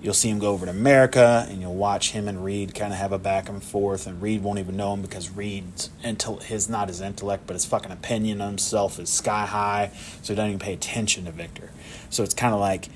you'll 0.00 0.14
see 0.14 0.28
him 0.28 0.38
go 0.38 0.52
over 0.52 0.66
to 0.66 0.70
America 0.70 1.46
and 1.48 1.60
you'll 1.60 1.74
watch 1.74 2.12
him 2.12 2.28
and 2.28 2.44
Reed 2.44 2.74
kind 2.74 2.92
of 2.92 2.98
have 2.98 3.12
a 3.12 3.18
back 3.18 3.48
and 3.48 3.62
forth 3.62 4.06
and 4.06 4.22
Reed 4.22 4.42
won't 4.42 4.58
even 4.58 4.76
know 4.76 4.94
him 4.94 5.02
because 5.02 5.30
Reed's 5.30 5.90
intel 6.04 6.42
his 6.42 6.68
not 6.68 6.88
his 6.88 7.00
intellect 7.00 7.46
but 7.46 7.54
his 7.54 7.64
fucking 7.64 7.92
opinion 7.92 8.40
on 8.40 8.48
himself 8.48 8.98
is 8.98 9.10
sky 9.10 9.46
high 9.46 9.90
so 10.22 10.32
he 10.32 10.36
doesn't 10.36 10.50
even 10.50 10.58
pay 10.60 10.72
attention 10.74 11.24
to 11.24 11.32
Victor. 11.32 11.70
So 12.10 12.22
it's 12.22 12.34
kind 12.34 12.54
of 12.54 12.60
like 12.60 12.88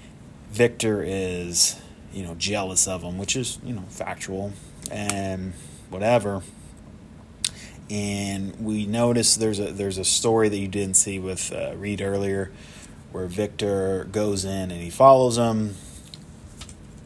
Victor 0.50 1.02
is, 1.02 1.80
you 2.12 2.23
know, 2.23 2.35
jealous 2.35 2.87
of 2.87 3.02
him, 3.02 3.18
which 3.18 3.37
is, 3.37 3.59
you 3.64 3.73
know, 3.75 3.85
factual 3.88 4.52
and 4.90 5.54
whatever. 5.90 6.42
and 7.90 8.54
we 8.59 8.87
notice 8.87 9.37
there's 9.37 9.59
a 9.61 9.73
there's 9.73 9.99
a 9.99 10.04
story 10.04 10.49
that 10.49 10.56
you 10.59 10.68
didn't 10.68 10.94
see 10.97 11.18
with 11.18 11.52
uh, 11.52 11.75
Reed 11.76 12.00
earlier, 12.00 12.50
where 13.12 13.26
Victor 13.26 14.04
goes 14.12 14.44
in 14.44 14.71
and 14.71 14.80
he 14.80 14.90
follows 14.90 15.37
him, 15.37 15.75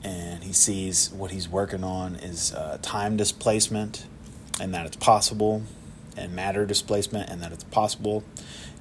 and 0.06 0.44
he 0.44 0.52
sees 0.52 1.10
what 1.10 1.32
he's 1.32 1.48
working 1.48 1.82
on 1.82 2.14
is 2.14 2.54
uh, 2.54 2.78
time 2.80 3.16
displacement, 3.16 4.06
and 4.60 4.72
that 4.72 4.86
it's 4.86 4.96
possible, 4.96 5.64
and 6.16 6.32
matter 6.32 6.64
displacement, 6.64 7.28
and 7.28 7.42
that 7.42 7.50
it's 7.50 7.64
possible. 7.64 8.22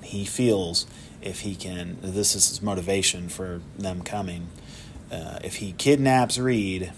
He 0.03 0.23
feels 0.23 0.85
if 1.23 1.39
he 1.39 1.55
can, 1.55 1.97
this 2.01 2.35
is 2.35 2.47
his 2.49 2.61
motivation 2.61 3.27
for 3.27 3.61
them 3.75 4.03
coming. 4.03 4.49
Uh, 5.11 5.39
if 5.43 5.55
he 5.55 5.71
kidnaps 5.71 6.37
Reed, 6.37 6.93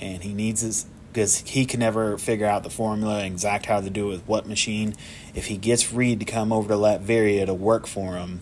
and 0.00 0.22
he 0.22 0.32
needs 0.32 0.62
his 0.62 0.86
because 1.12 1.38
he 1.38 1.64
can 1.64 1.80
never 1.80 2.18
figure 2.18 2.46
out 2.46 2.62
the 2.62 2.70
formula 2.70 3.24
exact 3.24 3.66
how 3.66 3.80
to 3.80 3.88
do 3.88 4.08
it 4.08 4.10
with 4.12 4.26
what 4.28 4.46
machine. 4.46 4.94
If 5.34 5.46
he 5.46 5.56
gets 5.56 5.92
Reed 5.92 6.20
to 6.20 6.26
come 6.26 6.52
over 6.52 6.68
to 6.68 6.74
Latveria 6.74 7.46
to 7.46 7.54
work 7.54 7.86
for 7.86 8.16
him, 8.16 8.40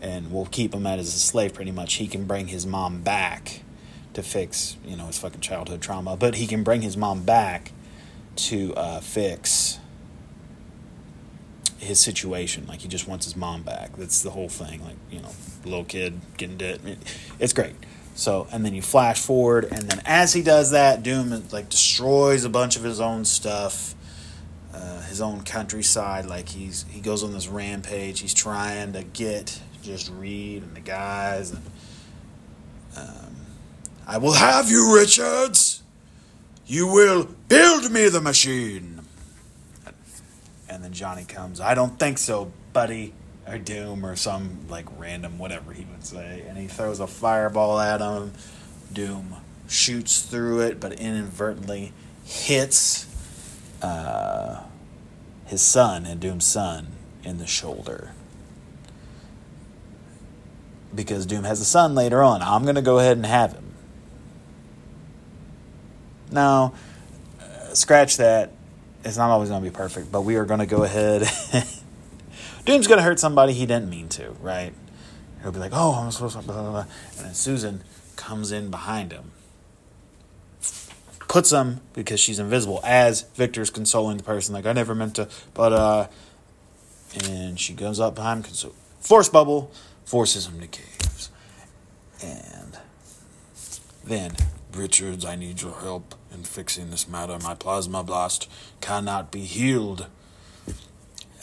and 0.00 0.32
we'll 0.32 0.46
keep 0.46 0.74
him 0.74 0.86
as 0.86 1.08
a 1.08 1.18
slave 1.18 1.54
pretty 1.54 1.72
much, 1.72 1.94
he 1.94 2.08
can 2.08 2.24
bring 2.26 2.48
his 2.48 2.66
mom 2.66 3.02
back 3.02 3.62
to 4.14 4.22
fix 4.22 4.76
you 4.84 4.96
know 4.96 5.06
his 5.06 5.18
fucking 5.18 5.40
childhood 5.40 5.80
trauma. 5.80 6.16
But 6.16 6.36
he 6.36 6.46
can 6.46 6.62
bring 6.62 6.82
his 6.82 6.96
mom 6.96 7.24
back 7.24 7.72
to 8.36 8.74
uh, 8.74 9.00
fix 9.00 9.78
his 11.78 12.00
situation. 12.00 12.66
Like 12.66 12.80
he 12.80 12.88
just 12.88 13.08
wants 13.08 13.26
his 13.26 13.36
mom 13.36 13.62
back. 13.62 13.96
That's 13.96 14.22
the 14.22 14.30
whole 14.30 14.48
thing. 14.48 14.82
Like 14.84 14.96
you 15.10 15.20
know, 15.20 15.30
little 15.64 15.84
kid 15.84 16.20
getting 16.36 16.56
dead. 16.56 16.98
It's 17.38 17.52
great. 17.52 17.74
So, 18.14 18.46
and 18.52 18.64
then 18.64 18.74
you 18.74 18.82
flash 18.82 19.20
forward, 19.20 19.64
and 19.64 19.88
then 19.88 20.02
as 20.04 20.34
he 20.34 20.42
does 20.42 20.72
that, 20.72 21.02
Doom 21.02 21.48
like 21.50 21.70
destroys 21.70 22.44
a 22.44 22.50
bunch 22.50 22.76
of 22.76 22.82
his 22.82 23.00
own 23.00 23.24
stuff, 23.24 23.94
uh, 24.74 25.00
his 25.02 25.20
own 25.20 25.42
countryside. 25.42 26.26
Like 26.26 26.50
he's 26.50 26.84
he 26.90 27.00
goes 27.00 27.24
on 27.24 27.32
this 27.32 27.48
rampage. 27.48 28.20
He's 28.20 28.34
trying 28.34 28.92
to 28.92 29.02
get 29.02 29.58
just 29.82 30.10
Reed 30.10 30.62
and 30.62 30.76
the 30.76 30.80
guys, 30.80 31.52
and 31.52 31.62
um, 32.96 33.36
I 34.06 34.18
will 34.18 34.34
have 34.34 34.70
you, 34.70 34.94
Richards. 34.94 35.82
You 36.66 36.86
will 36.86 37.28
build 37.48 37.90
me 37.90 38.08
the 38.08 38.20
machine. 38.20 39.00
And 40.68 40.82
then 40.82 40.92
Johnny 40.92 41.24
comes. 41.24 41.60
I 41.60 41.74
don't 41.74 41.98
think 41.98 42.18
so, 42.18 42.52
buddy 42.72 43.12
or 43.46 43.58
Doom 43.58 44.04
or 44.06 44.16
some 44.16 44.66
like 44.68 44.86
random 44.98 45.38
whatever 45.38 45.72
he 45.72 45.84
would 45.90 46.04
say, 46.04 46.44
and 46.48 46.56
he 46.56 46.66
throws 46.66 47.00
a 47.00 47.06
fireball 47.06 47.78
at 47.78 48.00
him. 48.00 48.32
Doom 48.92 49.36
shoots 49.68 50.22
through 50.22 50.60
it, 50.60 50.80
but 50.80 50.92
inadvertently 50.92 51.92
hits 52.24 53.06
uh, 53.82 54.62
his 55.46 55.62
son 55.62 56.06
and 56.06 56.20
Doom's 56.20 56.44
son 56.44 56.88
in 57.24 57.38
the 57.38 57.46
shoulder. 57.46 58.12
Because 60.94 61.24
Doom 61.24 61.44
has 61.44 61.60
a 61.60 61.64
son 61.64 61.94
later 61.94 62.22
on. 62.22 62.42
I'm 62.42 62.64
going 62.64 62.74
to 62.74 62.82
go 62.82 62.98
ahead 62.98 63.16
and 63.16 63.24
have 63.24 63.52
him. 63.52 63.71
Now, 66.32 66.74
uh, 67.40 67.74
scratch 67.74 68.16
that. 68.16 68.52
It's 69.04 69.16
not 69.16 69.30
always 69.30 69.48
going 69.48 69.62
to 69.62 69.68
be 69.68 69.74
perfect, 69.74 70.12
but 70.12 70.20
we 70.20 70.36
are 70.36 70.44
going 70.44 70.60
to 70.60 70.66
go 70.66 70.84
ahead 70.84 71.28
Doom's 72.64 72.86
gonna 72.86 73.02
hurt 73.02 73.18
somebody 73.18 73.52
he 73.52 73.66
didn't 73.66 73.90
mean 73.90 74.08
to, 74.10 74.30
right? 74.40 74.72
He'll 75.42 75.50
be 75.50 75.58
like, 75.58 75.72
"Oh, 75.74 75.94
I'm 75.94 76.10
supposed 76.12 76.36
to," 76.36 76.42
blah, 76.42 76.62
blah, 76.62 76.70
blah. 76.70 76.86
and 77.16 77.26
then 77.26 77.34
Susan 77.34 77.82
comes 78.14 78.52
in 78.52 78.70
behind 78.70 79.12
him, 79.12 79.32
puts 81.26 81.50
him 81.50 81.80
because 81.92 82.20
she's 82.20 82.38
invisible 82.38 82.80
as 82.84 83.22
Victor's 83.34 83.70
consoling 83.70 84.16
the 84.16 84.22
person, 84.22 84.54
like 84.54 84.66
I 84.66 84.72
never 84.72 84.94
meant 84.94 85.16
to, 85.16 85.28
but 85.54 85.72
uh, 85.72 86.06
and 87.24 87.58
she 87.58 87.74
goes 87.74 87.98
up 87.98 88.14
behind 88.14 88.46
him, 88.46 88.70
force 89.00 89.28
bubble 89.28 89.72
forces 90.04 90.46
him 90.46 90.60
to 90.60 90.68
caves, 90.68 91.30
and 92.22 92.78
then 94.04 94.32
Richards, 94.72 95.24
I 95.24 95.34
need 95.34 95.62
your 95.62 95.80
help 95.80 96.14
in 96.32 96.44
fixing 96.44 96.90
this 96.90 97.08
matter. 97.08 97.38
My 97.38 97.54
plasma 97.54 98.02
blast 98.02 98.50
cannot 98.80 99.30
be 99.30 99.40
healed. 99.40 100.06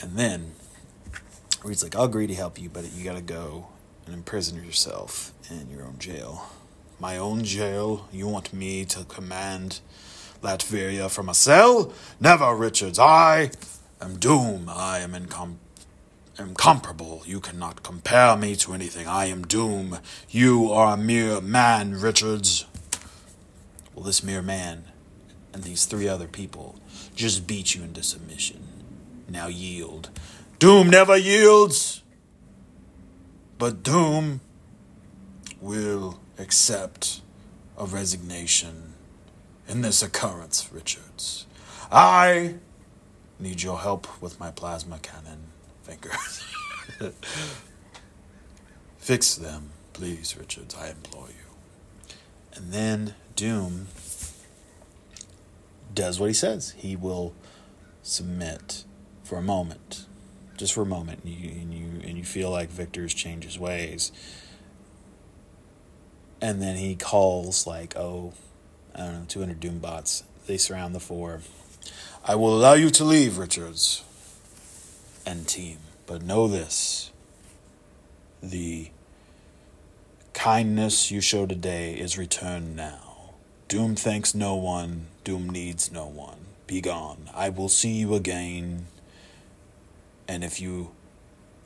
And 0.00 0.16
then 0.16 0.52
Reed's 1.62 1.82
like, 1.82 1.94
I'll 1.94 2.04
agree 2.04 2.26
to 2.26 2.34
help 2.34 2.60
you, 2.60 2.68
but 2.68 2.90
you 2.92 3.04
gotta 3.04 3.20
go 3.20 3.68
and 4.06 4.14
imprison 4.14 4.62
yourself 4.64 5.32
in 5.50 5.68
your 5.70 5.84
own 5.84 5.98
jail. 5.98 6.46
My 6.98 7.16
own 7.16 7.44
jail? 7.44 8.08
You 8.12 8.26
want 8.28 8.52
me 8.52 8.84
to 8.86 9.04
command 9.04 9.80
Latveria 10.42 11.10
from 11.10 11.28
a 11.28 11.34
cell? 11.34 11.92
Never, 12.18 12.54
Richards. 12.54 12.98
I 12.98 13.50
am 14.00 14.18
Doom. 14.18 14.68
I 14.68 14.98
am 15.00 15.12
incom- 15.12 15.56
incomparable. 16.38 17.22
You 17.26 17.40
cannot 17.40 17.82
compare 17.82 18.36
me 18.36 18.56
to 18.56 18.72
anything. 18.72 19.06
I 19.06 19.26
am 19.26 19.46
Doom. 19.46 19.98
You 20.28 20.72
are 20.72 20.94
a 20.94 20.96
mere 20.96 21.40
man, 21.40 21.94
Richards. 21.94 22.66
Well, 24.00 24.06
this 24.06 24.24
mere 24.24 24.40
man 24.40 24.84
and 25.52 25.62
these 25.62 25.84
three 25.84 26.08
other 26.08 26.26
people 26.26 26.76
just 27.14 27.46
beat 27.46 27.74
you 27.74 27.82
into 27.82 28.02
submission. 28.02 28.66
Now 29.28 29.48
yield. 29.48 30.08
Doom 30.58 30.88
never 30.88 31.18
yields, 31.18 32.02
but 33.58 33.82
Doom 33.82 34.40
will 35.60 36.18
accept 36.38 37.20
a 37.76 37.84
resignation 37.84 38.94
in 39.68 39.82
this 39.82 40.02
occurrence, 40.02 40.70
Richards. 40.72 41.44
I 41.92 42.54
need 43.38 43.62
your 43.62 43.80
help 43.80 44.22
with 44.22 44.40
my 44.40 44.50
plasma 44.50 44.98
cannon 45.02 45.42
fingers. 45.82 46.42
Fix 48.96 49.34
them, 49.34 49.68
please, 49.92 50.38
Richards, 50.38 50.74
I 50.74 50.88
implore 50.88 51.28
you. 51.28 51.39
And 52.60 52.72
then 52.74 53.14
Doom 53.36 53.86
does 55.94 56.20
what 56.20 56.26
he 56.26 56.34
says. 56.34 56.74
He 56.76 56.94
will 56.94 57.32
submit 58.02 58.84
for 59.24 59.38
a 59.38 59.42
moment 59.42 60.04
just 60.58 60.74
for 60.74 60.82
a 60.82 60.86
moment, 60.86 61.24
and 61.24 61.32
you 61.32 61.50
and 61.52 61.72
you 61.72 61.86
and 62.06 62.18
you 62.18 62.22
feel 62.22 62.50
like 62.50 62.68
Victor's 62.68 63.14
changed 63.14 63.46
his 63.46 63.58
ways, 63.58 64.12
and 66.42 66.60
then 66.60 66.76
he 66.76 66.96
calls 66.96 67.66
like, 67.66 67.96
oh, 67.96 68.34
I 68.94 68.98
don't 68.98 69.12
know, 69.14 69.24
two 69.26 69.40
hundred 69.40 69.60
Doom 69.60 69.78
bots. 69.78 70.22
They 70.46 70.58
surround 70.58 70.94
the 70.94 71.00
four. 71.00 71.40
I 72.22 72.34
will 72.34 72.54
allow 72.54 72.74
you 72.74 72.90
to 72.90 73.04
leave, 73.04 73.38
Richards 73.38 74.04
and 75.24 75.48
team, 75.48 75.78
but 76.06 76.22
know 76.22 76.46
this: 76.46 77.10
the 78.42 78.90
kindness 80.34 81.10
you 81.10 81.20
show 81.20 81.46
today 81.46 81.94
is 81.94 82.18
returned 82.18 82.76
now. 82.76 83.34
Doom 83.68 83.94
thanks 83.96 84.34
no 84.34 84.54
one. 84.54 85.06
Doom 85.24 85.50
needs 85.50 85.92
no 85.92 86.06
one. 86.06 86.38
Be 86.66 86.80
gone. 86.80 87.28
I 87.34 87.48
will 87.48 87.68
see 87.68 87.92
you 87.92 88.14
again 88.14 88.86
and 90.30 90.44
if 90.44 90.60
you 90.60 90.92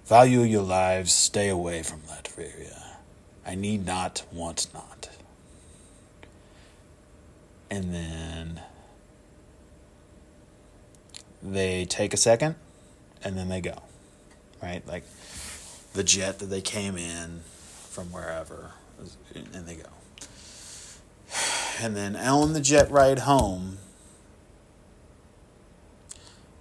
value 0.06 0.40
your 0.40 0.62
lives, 0.62 1.12
stay 1.12 1.48
away 1.48 1.82
from 1.82 2.00
Latveria. 2.02 2.96
I 3.46 3.54
need 3.54 3.84
not, 3.84 4.24
want 4.32 4.72
not. 4.72 5.10
And 7.70 7.92
then 7.94 8.62
they 11.42 11.84
take 11.84 12.14
a 12.14 12.16
second 12.16 12.54
and 13.22 13.36
then 13.36 13.50
they 13.50 13.60
go. 13.60 13.82
Right? 14.62 14.86
Like 14.86 15.04
the 15.92 16.04
jet 16.04 16.38
that 16.38 16.46
they 16.46 16.62
came 16.62 16.96
in 16.96 17.42
from 17.94 18.10
wherever, 18.10 18.72
and 19.34 19.66
they 19.66 19.76
go. 19.76 19.88
And 21.80 21.96
then 21.96 22.16
on 22.16 22.52
the 22.52 22.60
jet 22.60 22.90
ride 22.90 23.20
home, 23.20 23.78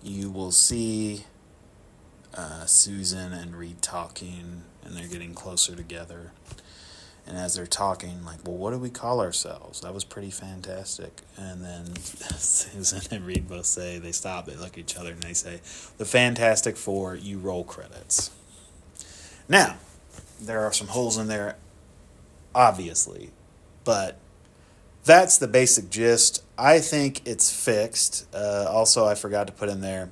you 0.03 0.29
will 0.29 0.51
see 0.51 1.25
uh, 2.35 2.65
Susan 2.65 3.33
and 3.33 3.55
Reed 3.55 3.81
talking, 3.81 4.61
and 4.83 4.95
they're 4.95 5.07
getting 5.07 5.33
closer 5.33 5.75
together. 5.75 6.33
And 7.25 7.35
as 7.35 7.55
they're 7.55 7.65
talking, 7.65 8.23
like, 8.23 8.39
well, 8.45 8.57
what 8.57 8.71
do 8.71 8.77
we 8.77 8.89
call 8.91 9.19
ourselves? 9.19 9.81
That 9.81 9.93
was 9.93 10.03
pretty 10.03 10.29
fantastic. 10.29 11.21
And 11.35 11.63
then 11.63 11.95
Susan 11.95 13.01
and 13.09 13.25
Reed 13.25 13.47
both 13.47 13.65
say, 13.65 13.97
they 13.97 14.11
stop, 14.11 14.45
they 14.45 14.55
look 14.55 14.73
at 14.73 14.79
each 14.79 14.97
other, 14.97 15.13
and 15.13 15.21
they 15.23 15.33
say, 15.33 15.61
the 15.97 16.05
Fantastic 16.05 16.77
Four, 16.77 17.15
you 17.15 17.39
roll 17.39 17.63
credits. 17.63 18.29
Now, 19.49 19.77
there 20.39 20.61
are 20.61 20.73
some 20.73 20.87
holes 20.87 21.17
in 21.17 21.27
there, 21.27 21.57
obviously, 22.53 23.31
but 23.83 24.17
that's 25.03 25.37
the 25.37 25.47
basic 25.47 25.89
gist. 25.89 26.43
I 26.57 26.79
think 26.79 27.25
it's 27.27 27.51
fixed. 27.51 28.27
Uh, 28.33 28.65
also, 28.69 29.05
I 29.05 29.15
forgot 29.15 29.47
to 29.47 29.53
put 29.53 29.69
in 29.69 29.81
there 29.81 30.11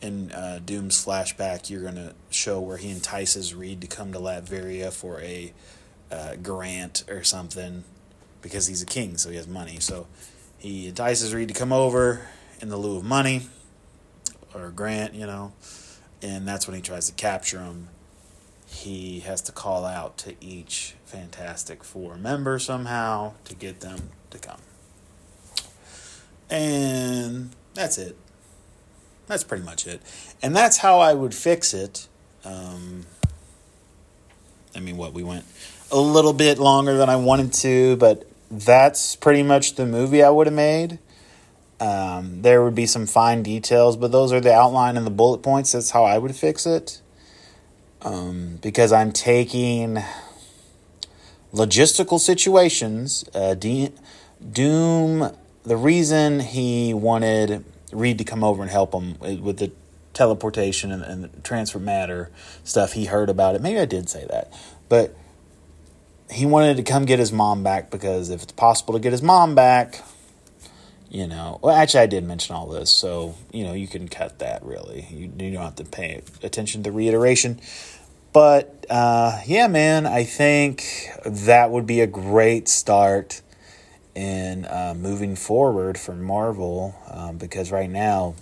in 0.00 0.32
uh, 0.32 0.60
Doom's 0.64 1.04
flashback, 1.04 1.68
you're 1.68 1.82
going 1.82 1.96
to 1.96 2.14
show 2.30 2.60
where 2.60 2.78
he 2.78 2.90
entices 2.90 3.54
Reed 3.54 3.80
to 3.82 3.86
come 3.86 4.12
to 4.12 4.18
Latveria 4.18 4.92
for 4.92 5.20
a 5.20 5.52
uh, 6.10 6.36
grant 6.36 7.04
or 7.08 7.22
something 7.22 7.84
because 8.42 8.66
he's 8.66 8.82
a 8.82 8.86
king, 8.86 9.18
so 9.18 9.30
he 9.30 9.36
has 9.36 9.46
money. 9.46 9.78
So 9.78 10.06
he 10.58 10.88
entices 10.88 11.34
Reed 11.34 11.48
to 11.48 11.54
come 11.54 11.72
over 11.72 12.26
in 12.60 12.68
the 12.68 12.76
lieu 12.76 12.96
of 12.96 13.04
money. 13.04 13.48
or 14.54 14.70
Grant, 14.70 15.14
you 15.14 15.26
know, 15.26 15.52
and 16.22 16.46
that's 16.46 16.66
when 16.66 16.74
he 16.74 16.82
tries 16.82 17.06
to 17.08 17.12
capture 17.12 17.60
him. 17.60 17.88
He 18.70 19.20
has 19.20 19.42
to 19.42 19.52
call 19.52 19.84
out 19.84 20.16
to 20.18 20.34
each 20.40 20.94
Fantastic 21.04 21.82
Four 21.82 22.16
member 22.16 22.58
somehow 22.58 23.34
to 23.44 23.54
get 23.54 23.80
them 23.80 24.10
to 24.30 24.38
come. 24.38 24.60
And 26.48 27.50
that's 27.74 27.98
it. 27.98 28.16
That's 29.26 29.44
pretty 29.44 29.64
much 29.64 29.86
it. 29.86 30.00
And 30.40 30.54
that's 30.54 30.78
how 30.78 31.00
I 31.00 31.14
would 31.14 31.34
fix 31.34 31.74
it. 31.74 32.06
Um, 32.44 33.06
I 34.74 34.80
mean, 34.80 34.96
what, 34.96 35.12
we 35.12 35.24
went 35.24 35.44
a 35.90 35.98
little 35.98 36.32
bit 36.32 36.58
longer 36.58 36.96
than 36.96 37.08
I 37.08 37.16
wanted 37.16 37.52
to, 37.54 37.96
but 37.96 38.26
that's 38.50 39.16
pretty 39.16 39.42
much 39.42 39.74
the 39.74 39.84
movie 39.84 40.22
I 40.22 40.30
would 40.30 40.46
have 40.46 40.54
made. 40.54 41.00
Um, 41.80 42.42
there 42.42 42.62
would 42.62 42.74
be 42.74 42.86
some 42.86 43.06
fine 43.06 43.42
details, 43.42 43.96
but 43.96 44.12
those 44.12 44.32
are 44.32 44.40
the 44.40 44.54
outline 44.54 44.96
and 44.96 45.06
the 45.06 45.10
bullet 45.10 45.38
points. 45.38 45.72
That's 45.72 45.90
how 45.90 46.04
I 46.04 46.18
would 46.18 46.36
fix 46.36 46.66
it. 46.66 47.00
Um, 48.02 48.58
because 48.62 48.92
I'm 48.92 49.12
taking 49.12 49.98
logistical 51.52 52.18
situations. 52.18 53.24
Uh, 53.34 53.54
Doom, 53.54 55.30
the 55.64 55.76
reason 55.76 56.40
he 56.40 56.94
wanted 56.94 57.64
Reed 57.92 58.18
to 58.18 58.24
come 58.24 58.42
over 58.42 58.62
and 58.62 58.70
help 58.70 58.94
him 58.94 59.18
with 59.18 59.58
the 59.58 59.72
teleportation 60.12 60.90
and, 60.92 61.02
and 61.02 61.24
the 61.24 61.40
transfer 61.42 61.78
matter 61.78 62.30
stuff, 62.64 62.92
he 62.92 63.06
heard 63.06 63.28
about 63.28 63.54
it. 63.54 63.60
Maybe 63.60 63.78
I 63.78 63.84
did 63.84 64.08
say 64.08 64.26
that. 64.30 64.52
But 64.88 65.14
he 66.30 66.46
wanted 66.46 66.76
to 66.76 66.82
come 66.82 67.04
get 67.04 67.18
his 67.18 67.32
mom 67.32 67.62
back 67.62 67.90
because 67.90 68.30
if 68.30 68.42
it's 68.42 68.52
possible 68.52 68.94
to 68.94 69.00
get 69.00 69.12
his 69.12 69.22
mom 69.22 69.54
back, 69.54 70.02
you 71.10 71.26
know, 71.26 71.58
well, 71.60 71.74
actually, 71.74 72.00
I 72.00 72.06
did 72.06 72.24
mention 72.24 72.54
all 72.54 72.68
this, 72.68 72.90
so 72.90 73.34
you 73.52 73.64
know, 73.64 73.72
you 73.72 73.88
can 73.88 74.08
cut 74.08 74.38
that. 74.38 74.64
Really, 74.64 75.06
you, 75.10 75.32
you 75.38 75.52
don't 75.52 75.64
have 75.64 75.76
to 75.76 75.84
pay 75.84 76.22
attention 76.42 76.84
to 76.84 76.92
reiteration. 76.92 77.60
But 78.32 78.86
uh, 78.88 79.40
yeah, 79.44 79.66
man, 79.66 80.06
I 80.06 80.22
think 80.22 80.84
that 81.26 81.70
would 81.70 81.86
be 81.86 82.00
a 82.00 82.06
great 82.06 82.68
start 82.68 83.42
in 84.14 84.66
uh, 84.66 84.94
moving 84.96 85.34
forward 85.34 85.98
for 85.98 86.14
Marvel 86.14 86.94
um, 87.10 87.38
because 87.38 87.72
right 87.72 87.90
now, 87.90 88.36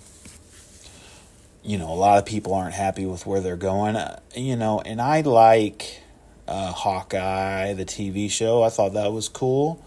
you 1.63 1.79
know, 1.79 1.91
a 1.91 1.95
lot 1.95 2.19
of 2.19 2.25
people 2.25 2.53
aren't 2.53 2.75
happy 2.75 3.07
with 3.07 3.25
where 3.25 3.41
they're 3.41 3.57
going. 3.57 3.95
Uh, 3.95 4.19
you 4.35 4.55
know, 4.55 4.79
and 4.79 5.01
I 5.01 5.21
like 5.21 6.01
uh, 6.47 6.71
Hawkeye, 6.71 7.73
the 7.73 7.85
TV 7.85 8.29
show. 8.29 8.61
I 8.61 8.69
thought 8.69 8.93
that 8.93 9.11
was 9.11 9.27
cool. 9.27 9.83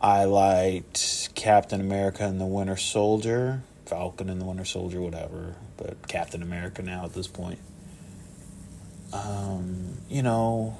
I 0.00 0.24
liked 0.24 1.34
Captain 1.34 1.80
America 1.80 2.24
and 2.24 2.40
the 2.40 2.46
Winter 2.46 2.76
Soldier, 2.76 3.62
Falcon 3.86 4.28
and 4.28 4.40
the 4.40 4.44
Winter 4.44 4.64
Soldier, 4.64 5.00
whatever, 5.00 5.56
but 5.76 6.06
Captain 6.06 6.42
America 6.42 6.82
now 6.82 7.04
at 7.04 7.14
this 7.14 7.26
point. 7.26 7.58
Um, 9.12 9.98
you 10.08 10.22
know, 10.22 10.76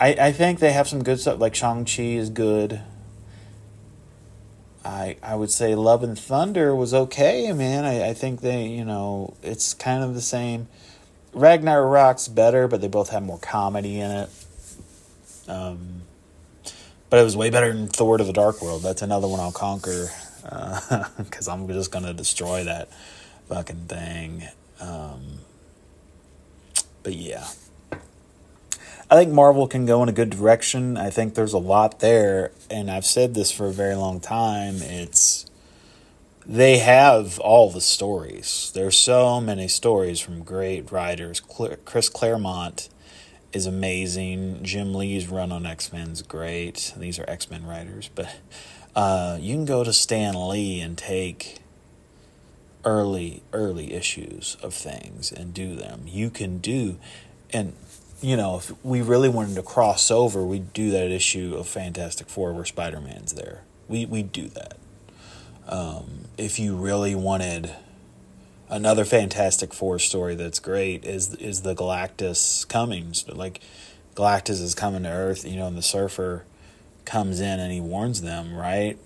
I 0.00 0.14
I 0.14 0.32
think 0.32 0.60
they 0.60 0.72
have 0.72 0.88
some 0.88 1.02
good 1.02 1.20
stuff. 1.20 1.38
Like 1.40 1.54
Shang 1.54 1.84
Chi 1.84 2.02
is 2.02 2.30
good. 2.30 2.80
I 4.84 5.16
I 5.22 5.34
would 5.34 5.50
say 5.50 5.74
Love 5.74 6.02
and 6.02 6.18
Thunder 6.18 6.74
was 6.74 6.94
okay, 6.94 7.52
man. 7.52 7.84
I, 7.84 8.10
I 8.10 8.14
think 8.14 8.40
they 8.40 8.68
you 8.68 8.84
know 8.84 9.34
it's 9.42 9.74
kind 9.74 10.02
of 10.02 10.14
the 10.14 10.22
same 10.22 10.68
Ragnarok's 11.34 12.28
better, 12.28 12.68
but 12.68 12.80
they 12.80 12.88
both 12.88 13.10
have 13.10 13.22
more 13.22 13.38
comedy 13.38 14.00
in 14.00 14.10
it. 14.10 14.30
Um, 15.48 16.03
but 17.14 17.20
it 17.20 17.24
was 17.24 17.36
way 17.36 17.48
better 17.48 17.72
than 17.72 17.86
Thor 17.86 18.18
to 18.18 18.24
the 18.24 18.32
Dark 18.32 18.60
World. 18.60 18.82
That's 18.82 19.00
another 19.00 19.28
one 19.28 19.38
I'll 19.38 19.52
conquer 19.52 20.08
because 20.42 21.46
uh, 21.46 21.52
I'm 21.52 21.68
just 21.68 21.92
gonna 21.92 22.12
destroy 22.12 22.64
that 22.64 22.88
fucking 23.48 23.86
thing. 23.86 24.42
Um, 24.80 25.38
but 27.04 27.14
yeah, 27.14 27.46
I 29.08 29.14
think 29.14 29.30
Marvel 29.30 29.68
can 29.68 29.86
go 29.86 30.02
in 30.02 30.08
a 30.08 30.12
good 30.12 30.30
direction. 30.30 30.96
I 30.96 31.10
think 31.10 31.36
there's 31.36 31.52
a 31.52 31.58
lot 31.58 32.00
there, 32.00 32.50
and 32.68 32.90
I've 32.90 33.06
said 33.06 33.34
this 33.34 33.52
for 33.52 33.66
a 33.68 33.72
very 33.72 33.94
long 33.94 34.18
time. 34.18 34.78
It's 34.80 35.46
they 36.44 36.78
have 36.78 37.38
all 37.38 37.70
the 37.70 37.80
stories. 37.80 38.72
There's 38.74 38.98
so 38.98 39.40
many 39.40 39.68
stories 39.68 40.18
from 40.18 40.42
great 40.42 40.90
writers. 40.90 41.38
Chris 41.84 42.08
Claremont 42.08 42.88
is 43.54 43.66
amazing. 43.66 44.60
Jim 44.62 44.94
Lee's 44.94 45.28
run 45.28 45.52
on 45.52 45.64
X 45.64 45.92
Men's 45.92 46.22
great. 46.22 46.92
These 46.96 47.18
are 47.18 47.24
X 47.28 47.50
Men 47.50 47.64
writers, 47.66 48.10
but 48.14 48.34
uh, 48.96 49.38
you 49.40 49.54
can 49.54 49.64
go 49.64 49.84
to 49.84 49.92
Stan 49.92 50.48
Lee 50.48 50.80
and 50.80 50.98
take 50.98 51.58
early 52.84 53.42
early 53.52 53.94
issues 53.94 54.56
of 54.62 54.74
things 54.74 55.32
and 55.32 55.54
do 55.54 55.74
them. 55.76 56.02
You 56.06 56.30
can 56.30 56.58
do, 56.58 56.98
and 57.52 57.74
you 58.20 58.36
know 58.36 58.56
if 58.56 58.72
we 58.84 59.00
really 59.02 59.28
wanted 59.28 59.54
to 59.54 59.62
cross 59.62 60.10
over, 60.10 60.44
we'd 60.44 60.72
do 60.72 60.90
that 60.90 61.10
issue 61.10 61.54
of 61.56 61.68
Fantastic 61.68 62.28
Four 62.28 62.52
where 62.52 62.64
Spider 62.64 63.00
Man's 63.00 63.34
there. 63.34 63.62
We 63.88 64.04
we 64.04 64.22
do 64.22 64.48
that. 64.48 64.76
Um, 65.66 66.26
if 66.36 66.58
you 66.58 66.76
really 66.76 67.14
wanted 67.14 67.74
another 68.74 69.04
Fantastic 69.04 69.72
Four 69.72 70.00
story 70.00 70.34
that's 70.34 70.58
great 70.58 71.04
is 71.04 71.34
is 71.36 71.62
the 71.62 71.74
Galactus 71.74 72.68
comings. 72.68 73.26
Like 73.28 73.60
Galactus 74.16 74.60
is 74.60 74.74
coming 74.74 75.04
to 75.04 75.08
Earth, 75.08 75.46
you 75.46 75.56
know, 75.56 75.68
and 75.68 75.76
the 75.76 75.82
Surfer 75.82 76.44
comes 77.04 77.40
in 77.40 77.60
and 77.60 77.72
he 77.72 77.80
warns 77.80 78.20
them, 78.20 78.54
right? 78.54 78.98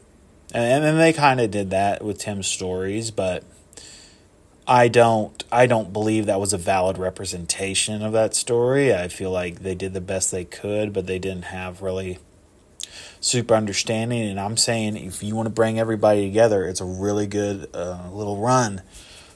And 0.54 0.82
then 0.82 0.96
they 0.96 1.12
kind 1.12 1.40
of 1.40 1.50
did 1.50 1.70
that 1.70 2.02
with 2.02 2.18
Tim 2.18 2.42
Story's, 2.42 3.10
but 3.10 3.44
I 4.66 4.88
don't 4.88 5.44
I 5.52 5.66
don't 5.66 5.92
believe 5.92 6.26
that 6.26 6.40
was 6.40 6.54
a 6.54 6.58
valid 6.58 6.96
representation 6.96 8.02
of 8.02 8.12
that 8.14 8.34
story. 8.34 8.94
I 8.94 9.08
feel 9.08 9.30
like 9.30 9.60
they 9.60 9.74
did 9.74 9.92
the 9.92 10.00
best 10.00 10.30
they 10.30 10.46
could, 10.46 10.94
but 10.94 11.06
they 11.06 11.18
didn't 11.18 11.44
have 11.46 11.82
really 11.82 12.18
super 13.20 13.54
understanding. 13.54 14.22
And 14.30 14.40
I'm 14.40 14.56
saying 14.56 14.96
if 14.96 15.22
you 15.22 15.36
want 15.36 15.46
to 15.46 15.54
bring 15.54 15.78
everybody 15.78 16.26
together, 16.26 16.66
it's 16.66 16.80
a 16.80 16.86
really 16.86 17.26
good 17.26 17.68
uh, 17.74 18.08
little 18.10 18.38
run 18.38 18.80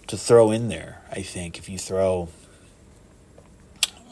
to 0.09 0.17
throw 0.17 0.51
in 0.51 0.69
there. 0.69 1.03
I 1.11 1.23
think 1.23 1.59
if 1.59 1.69
you 1.69 1.79
throw 1.79 2.29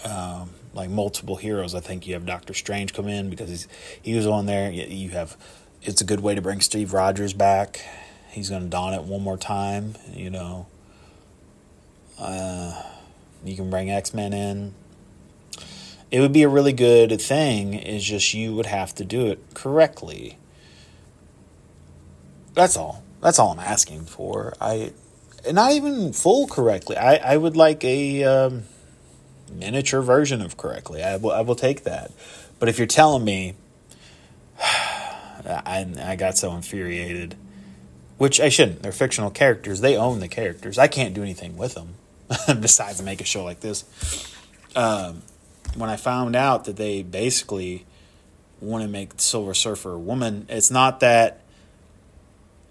um, 0.05 0.50
like 0.72 0.90
multiple 0.90 1.37
heroes, 1.37 1.74
I 1.74 1.81
think 1.81 2.07
you 2.07 2.14
have 2.14 2.26
Doctor 2.26 2.55
Strange 2.55 2.94
come 2.94 3.09
in 3.09 3.31
because 3.31 3.48
he's 3.48 3.68
he 4.00 4.14
was 4.14 4.26
on 4.26 4.46
there. 4.46 4.70
You 4.70 5.11
have 5.11 5.37
it's 5.83 6.00
a 6.00 6.05
good 6.05 6.20
way 6.20 6.35
to 6.35 6.42
bring 6.42 6.61
Steve 6.61 6.92
Rogers 6.92 7.33
back. 7.33 7.81
He's 8.31 8.48
going 8.48 8.62
to 8.62 8.68
don 8.68 8.94
it 8.94 9.03
one 9.03 9.22
more 9.22 9.37
time. 9.37 9.94
You 10.12 10.31
know, 10.31 10.66
uh, 12.18 12.83
you 13.44 13.57
can 13.57 13.70
bring 13.70 13.90
X 13.90 14.14
Men 14.14 14.33
in 14.33 14.74
it 16.11 16.20
would 16.20 16.33
be 16.33 16.42
a 16.42 16.48
really 16.48 16.72
good 16.72 17.20
thing. 17.20 17.74
Is 17.74 18.05
just 18.05 18.35
you 18.35 18.55
would 18.55 18.66
have 18.66 18.94
to 18.96 19.05
do 19.05 19.26
it 19.26 19.55
correctly. 19.55 20.38
That's 22.55 22.76
all. 22.76 23.05
That's 23.20 23.38
all 23.38 23.53
I'm 23.53 23.61
asking 23.61 24.07
for. 24.07 24.55
I, 24.61 24.92
not 25.53 25.72
even 25.72 26.12
full 26.12 26.46
correctly. 26.46 26.96
I, 26.96 27.16
I 27.16 27.37
would 27.37 27.57
like 27.57 27.85
a 27.85 28.24
um, 28.24 28.62
miniature 29.53 30.03
version 30.03 30.42
of 30.42 30.57
correctly. 30.57 31.03
I 31.03 31.16
will, 31.16 31.33
I 31.33 31.40
will 31.40 31.55
take 31.55 31.85
that. 31.85 32.12
But 32.59 32.68
if 32.68 32.79
you're 32.79 32.87
telling 32.87 33.24
me, 33.24 33.55
I, 34.62 35.87
I 36.03 36.16
got 36.16 36.37
so 36.37 36.55
infuriated, 36.55 37.37
which 38.18 38.40
I 38.40 38.48
shouldn't. 38.48 38.83
They're 38.83 38.92
fictional 38.92 39.31
characters. 39.31 39.81
They 39.81 39.96
own 39.96 40.20
the 40.20 40.29
characters. 40.29 40.79
I 40.79 40.87
can't 40.87 41.14
do 41.14 41.22
anything 41.22 41.57
with 41.57 41.74
them 41.74 41.94
besides 42.61 43.03
make 43.03 43.20
a 43.20 43.24
show 43.24 43.44
like 43.44 43.61
this. 43.61 43.85
Um, 44.76 45.22
when 45.74 45.90
I 45.90 45.96
found 45.96 46.37
out 46.37 46.64
that 46.64 46.76
they 46.76 47.03
basically 47.03 47.87
want 48.61 48.83
to 48.83 48.88
make 48.88 49.12
Silver 49.16 49.55
Surfer 49.55 49.92
a 49.92 49.98
woman, 49.98 50.46
it's 50.48 50.70
not 50.70 51.00
that 51.00 51.40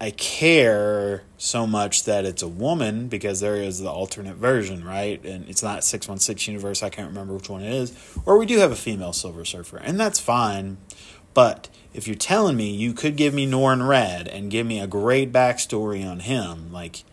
I 0.02 0.12
care 0.12 1.24
so 1.38 1.68
much 1.68 2.06
that 2.06 2.24
it's 2.24 2.42
a 2.42 2.48
woman 2.48 3.10
because 3.10 3.42
there 3.42 3.58
is 3.58 3.80
the 3.80 3.90
alternate 3.90 4.38
version, 4.38 4.86
right? 4.86 5.24
And 5.26 5.48
it's 5.50 5.62
not 5.62 5.84
616 5.84 6.54
universe, 6.54 6.82
I 6.82 6.90
can't 6.90 7.10
remember 7.10 7.34
which 7.34 7.50
one 7.50 7.62
it 7.62 7.74
is. 7.74 7.94
Or 8.26 8.38
we 8.38 8.46
do 8.46 8.60
have 8.60 8.72
a 8.72 8.78
female 8.78 9.12
Silver 9.12 9.44
Surfer, 9.44 9.78
and 9.78 10.00
that's 10.00 10.20
fine. 10.20 10.78
But 11.34 11.68
if 11.94 12.08
you're 12.08 12.16
telling 12.16 12.56
me 12.56 12.74
you 12.74 12.94
could 12.94 13.18
give 13.18 13.34
me 13.34 13.46
Norrin 13.46 13.82
Radd 13.82 14.34
and 14.34 14.50
give 14.50 14.66
me 14.66 14.80
a 14.80 14.88
great 14.88 15.34
backstory 15.34 16.10
on 16.10 16.22
him, 16.22 16.72
like 16.72 17.04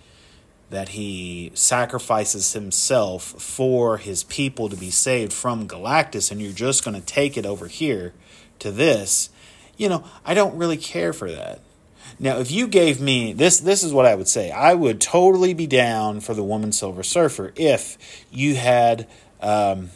that 0.71 0.91
he 0.91 1.51
sacrifices 1.55 2.53
himself 2.53 3.23
for 3.23 3.99
his 3.99 4.25
people 4.25 4.69
to 4.69 4.77
be 4.77 4.91
saved 4.91 5.33
from 5.33 5.69
Galactus, 5.69 6.31
and 6.31 6.41
you're 6.41 6.53
just 6.53 6.85
going 6.85 6.99
to 6.99 7.05
take 7.05 7.37
it 7.37 7.47
over 7.47 7.67
here 7.69 8.15
to 8.59 8.71
this, 8.71 9.31
you 9.77 9.89
know, 9.89 10.05
I 10.25 10.35
don't 10.35 10.57
really 10.57 10.77
care 10.77 11.13
for 11.13 11.31
that. 11.31 11.61
Now, 12.19 12.39
if 12.39 12.51
you 12.51 12.67
gave 12.69 13.01
me 13.01 13.33
this, 13.33 13.59
this 13.61 13.83
is 13.83 13.93
what 13.93 14.07
I 14.07 14.15
would 14.15 14.29
say. 14.29 14.51
I 14.51 14.75
would 14.75 15.01
totally 15.01 15.55
be 15.55 15.67
down 15.67 16.21
for 16.21 16.35
the 16.35 16.43
woman 16.43 16.73
Silver 16.73 17.03
Surfer 17.03 17.53
if 17.57 18.27
you 18.31 18.57
had 18.57 19.07
um, 19.41 19.91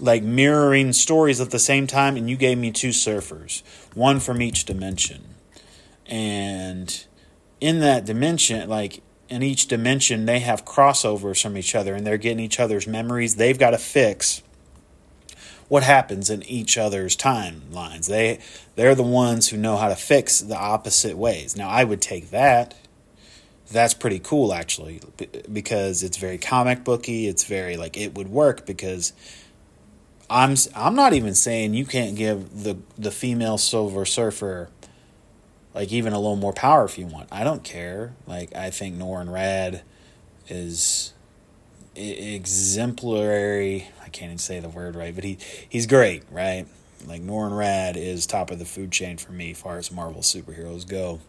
like 0.00 0.22
mirroring 0.22 0.92
stories 0.92 1.40
at 1.40 1.50
the 1.50 1.58
same 1.58 1.86
time, 1.86 2.16
and 2.16 2.28
you 2.28 2.36
gave 2.36 2.58
me 2.58 2.70
two 2.70 2.88
surfers, 2.88 3.62
one 3.94 4.20
from 4.20 4.40
each 4.40 4.64
dimension, 4.64 5.34
and 6.06 7.04
in 7.60 7.80
that 7.80 8.04
dimension, 8.06 8.68
like 8.68 9.02
in 9.30 9.42
each 9.42 9.68
dimension 9.68 10.26
they 10.26 10.40
have 10.40 10.64
crossovers 10.64 11.40
from 11.40 11.56
each 11.56 11.74
other 11.74 11.94
and 11.94 12.04
they're 12.06 12.18
getting 12.18 12.40
each 12.40 12.58
other's 12.58 12.86
memories. 12.86 13.36
They've 13.36 13.58
got 13.58 13.70
to 13.70 13.78
fix 13.78 14.42
what 15.70 15.84
happens 15.84 16.28
in 16.28 16.42
each 16.42 16.76
other's 16.76 17.16
timelines. 17.16 18.08
They 18.08 18.40
they're 18.74 18.96
the 18.96 19.04
ones 19.04 19.48
who 19.48 19.56
know 19.56 19.76
how 19.76 19.88
to 19.88 19.94
fix 19.94 20.40
the 20.40 20.56
opposite 20.56 21.16
ways. 21.16 21.56
Now 21.56 21.68
I 21.68 21.84
would 21.84 22.02
take 22.02 22.30
that. 22.30 22.74
That's 23.70 23.94
pretty 23.94 24.18
cool 24.18 24.52
actually 24.52 25.00
because 25.50 26.02
it's 26.02 26.16
very 26.16 26.38
comic 26.38 26.82
booky. 26.82 27.28
It's 27.28 27.44
very 27.44 27.76
like 27.76 27.96
it 27.96 28.16
would 28.16 28.26
work 28.26 28.66
because 28.66 29.12
I'm 30.28 30.56
I'm 30.74 30.96
not 30.96 31.12
even 31.12 31.36
saying 31.36 31.74
you 31.74 31.86
can't 31.86 32.16
give 32.16 32.64
the 32.64 32.76
the 32.98 33.12
female 33.12 33.56
Silver 33.56 34.04
Surfer 34.04 34.70
like 35.72 35.92
even 35.92 36.12
a 36.12 36.18
little 36.18 36.34
more 36.34 36.52
power 36.52 36.84
if 36.84 36.98
you 36.98 37.06
want. 37.06 37.28
I 37.30 37.44
don't 37.44 37.62
care. 37.62 38.12
Like 38.26 38.56
I 38.56 38.70
think 38.70 38.96
Norrin 38.96 39.28
Radd 39.28 39.82
is 40.48 41.12
exemplary. 41.94 43.86
Can't 44.12 44.30
even 44.30 44.38
say 44.38 44.60
the 44.60 44.68
word 44.68 44.96
right, 44.96 45.14
but 45.14 45.24
he 45.24 45.38
he's 45.68 45.86
great, 45.86 46.24
right? 46.30 46.66
Like 47.06 47.22
Norrin 47.22 47.52
Radd 47.52 47.96
is 47.96 48.26
top 48.26 48.50
of 48.50 48.58
the 48.58 48.64
food 48.64 48.90
chain 48.92 49.16
for 49.16 49.32
me, 49.32 49.54
far 49.54 49.78
as 49.78 49.90
Marvel 49.90 50.22
superheroes 50.22 50.86
go. 50.86 51.20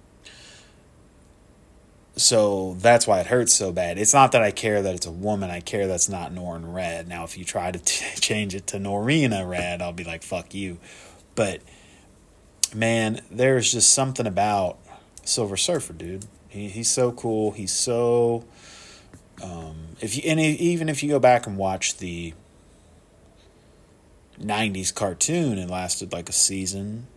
So 2.17 2.75
that's 2.79 3.07
why 3.07 3.21
it 3.21 3.27
hurts 3.27 3.53
so 3.53 3.71
bad. 3.71 3.97
It's 3.97 4.13
not 4.13 4.33
that 4.33 4.41
I 4.41 4.51
care 4.51 4.81
that 4.81 4.95
it's 4.95 5.05
a 5.05 5.11
woman. 5.11 5.49
I 5.49 5.61
care 5.61 5.87
that's 5.87 6.09
not 6.09 6.33
Norrin 6.33 6.73
Radd. 6.73 7.07
Now, 7.07 7.23
if 7.23 7.37
you 7.37 7.45
try 7.45 7.71
to 7.71 7.79
t- 7.79 8.05
change 8.19 8.53
it 8.53 8.67
to 8.67 8.77
Norina 8.77 9.45
Radd, 9.45 9.81
I'll 9.81 9.93
be 9.93 10.03
like, 10.03 10.23
"Fuck 10.23 10.53
you." 10.53 10.77
But 11.35 11.61
man, 12.75 13.21
there's 13.31 13.71
just 13.71 13.93
something 13.93 14.27
about 14.27 14.77
Silver 15.23 15.57
Surfer, 15.57 15.93
dude. 15.93 16.25
He, 16.49 16.67
he's 16.67 16.89
so 16.89 17.11
cool. 17.11 17.51
He's 17.51 17.71
so. 17.71 18.43
Um, 19.41 19.95
if 20.01 20.15
you 20.15 20.23
and 20.29 20.39
even 20.39 20.89
if 20.89 21.01
you 21.01 21.09
go 21.09 21.19
back 21.19 21.47
and 21.47 21.57
watch 21.57 21.97
the 21.97 22.33
'90s 24.43 24.93
cartoon, 24.93 25.57
it 25.57 25.69
lasted 25.69 26.11
like 26.11 26.29
a 26.29 26.33
season, 26.33 27.07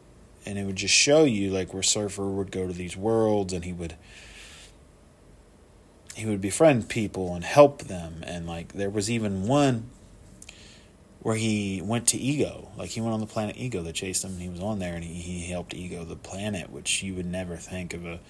and 0.46 0.58
it 0.58 0.64
would 0.64 0.76
just 0.76 0.94
show 0.94 1.24
you 1.24 1.50
like 1.50 1.72
where 1.72 1.82
Surfer 1.82 2.26
would 2.28 2.50
go 2.50 2.66
to 2.66 2.72
these 2.72 2.96
worlds, 2.96 3.52
and 3.52 3.64
he 3.64 3.72
would 3.72 3.96
he 6.14 6.26
would 6.26 6.40
befriend 6.40 6.88
people 6.88 7.34
and 7.34 7.44
help 7.44 7.84
them, 7.84 8.22
and 8.26 8.46
like 8.46 8.72
there 8.72 8.90
was 8.90 9.10
even 9.10 9.46
one 9.46 9.90
where 11.20 11.36
he 11.36 11.80
went 11.82 12.06
to 12.08 12.18
Ego. 12.18 12.68
Like 12.76 12.90
he 12.90 13.00
went 13.00 13.14
on 13.14 13.20
the 13.20 13.26
planet 13.26 13.56
Ego 13.56 13.82
that 13.82 13.94
chased 13.94 14.24
him, 14.24 14.32
and 14.32 14.42
he 14.42 14.48
was 14.48 14.60
on 14.60 14.78
there, 14.78 14.94
and 14.94 15.02
he, 15.02 15.14
he 15.14 15.50
helped 15.50 15.74
Ego 15.74 16.04
the 16.04 16.16
planet, 16.16 16.70
which 16.70 17.02
you 17.02 17.14
would 17.14 17.26
never 17.26 17.56
think 17.56 17.94
of 17.94 18.04
a 18.04 18.20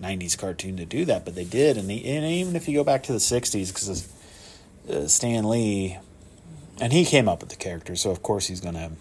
'90s 0.00 0.38
cartoon 0.38 0.76
to 0.76 0.84
do 0.84 1.04
that, 1.06 1.24
but 1.24 1.34
they 1.34 1.44
did. 1.44 1.76
And, 1.76 1.90
he, 1.90 2.04
and 2.16 2.24
even 2.24 2.54
if 2.54 2.68
you 2.68 2.74
go 2.74 2.84
back 2.84 3.02
to 3.04 3.12
the 3.12 3.18
'60s, 3.18 3.68
because 3.68 4.08
uh, 4.88 5.08
Stan 5.08 5.48
Lee, 5.48 5.98
and 6.80 6.92
he 6.92 7.04
came 7.04 7.28
up 7.28 7.40
with 7.40 7.50
the 7.50 7.56
character, 7.56 7.96
so 7.96 8.10
of 8.10 8.22
course 8.22 8.46
he's 8.46 8.60
going 8.60 8.74
to 8.74 8.92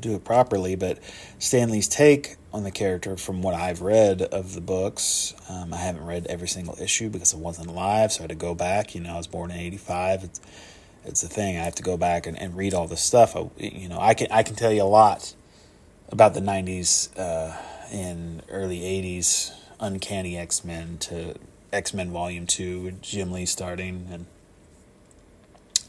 do 0.00 0.14
it 0.14 0.24
properly. 0.24 0.76
But 0.76 0.98
Stan 1.38 1.70
Lee's 1.70 1.88
take 1.88 2.36
on 2.52 2.64
the 2.64 2.70
character, 2.70 3.16
from 3.16 3.42
what 3.42 3.54
I've 3.54 3.80
read 3.80 4.22
of 4.22 4.54
the 4.54 4.60
books, 4.60 5.34
um, 5.48 5.72
I 5.72 5.78
haven't 5.78 6.04
read 6.04 6.26
every 6.26 6.48
single 6.48 6.76
issue 6.80 7.08
because 7.08 7.32
I 7.32 7.38
wasn't 7.38 7.68
alive, 7.68 8.12
so 8.12 8.20
I 8.20 8.22
had 8.24 8.30
to 8.30 8.36
go 8.36 8.54
back. 8.54 8.94
You 8.94 9.00
know, 9.00 9.14
I 9.14 9.16
was 9.16 9.26
born 9.26 9.50
in 9.50 9.56
'85. 9.56 10.24
It's, 10.24 10.40
it's 11.04 11.22
a 11.22 11.28
thing. 11.28 11.56
I 11.56 11.64
have 11.64 11.74
to 11.76 11.82
go 11.82 11.96
back 11.96 12.26
and, 12.26 12.38
and 12.38 12.56
read 12.56 12.74
all 12.74 12.86
this 12.86 13.02
stuff. 13.02 13.34
I, 13.36 13.48
you 13.56 13.88
know, 13.88 13.98
I 13.98 14.14
can 14.14 14.28
I 14.30 14.42
can 14.42 14.54
tell 14.54 14.72
you 14.72 14.82
a 14.82 14.84
lot 14.84 15.34
about 16.10 16.34
the 16.34 16.40
'90s 16.40 17.08
uh, 17.18 17.56
and 17.90 18.42
early 18.50 18.80
'80s 18.80 19.52
Uncanny 19.80 20.36
X 20.36 20.64
Men 20.64 20.98
to 20.98 21.34
X 21.72 21.94
Men 21.94 22.10
Volume 22.10 22.46
Two 22.46 22.92
Jim 23.00 23.32
Lee 23.32 23.46
starting 23.46 24.08
and 24.12 24.26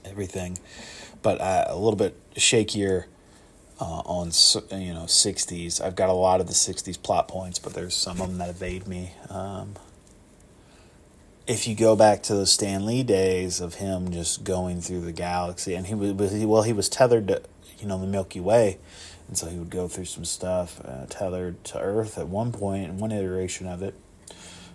everything, 0.05 0.57
but 1.21 1.39
uh, 1.41 1.65
a 1.67 1.75
little 1.75 1.95
bit 1.95 2.15
shakier 2.35 3.05
uh, 3.79 4.01
on 4.05 4.27
you 4.79 4.93
know 4.93 5.03
'60s. 5.03 5.81
I've 5.81 5.95
got 5.95 6.09
a 6.09 6.13
lot 6.13 6.41
of 6.41 6.47
the 6.47 6.53
'60s 6.53 7.01
plot 7.01 7.27
points, 7.27 7.59
but 7.59 7.73
there's 7.73 7.95
some 7.95 8.21
of 8.21 8.29
them 8.29 8.37
that 8.37 8.49
evade 8.49 8.87
me. 8.87 9.11
Um, 9.29 9.75
if 11.45 11.67
you 11.67 11.75
go 11.75 11.95
back 11.95 12.23
to 12.23 12.35
the 12.35 12.45
Stan 12.45 12.85
Lee 12.85 13.03
days 13.03 13.59
of 13.59 13.75
him 13.75 14.11
just 14.11 14.43
going 14.43 14.79
through 14.81 15.01
the 15.01 15.11
galaxy, 15.11 15.73
and 15.73 15.87
he 15.87 15.95
was 15.95 16.13
well, 16.13 16.63
he 16.63 16.73
was 16.73 16.89
tethered 16.89 17.27
to 17.27 17.43
you 17.79 17.87
know 17.87 17.99
the 17.99 18.07
Milky 18.07 18.39
Way, 18.39 18.77
and 19.27 19.37
so 19.37 19.47
he 19.47 19.57
would 19.57 19.69
go 19.69 19.87
through 19.87 20.05
some 20.05 20.25
stuff 20.25 20.81
uh, 20.85 21.05
tethered 21.07 21.63
to 21.65 21.79
Earth 21.79 22.17
at 22.17 22.27
one 22.27 22.51
point 22.51 22.85
in 22.85 22.97
one 22.97 23.11
iteration 23.11 23.67
of 23.67 23.81
it, 23.83 23.95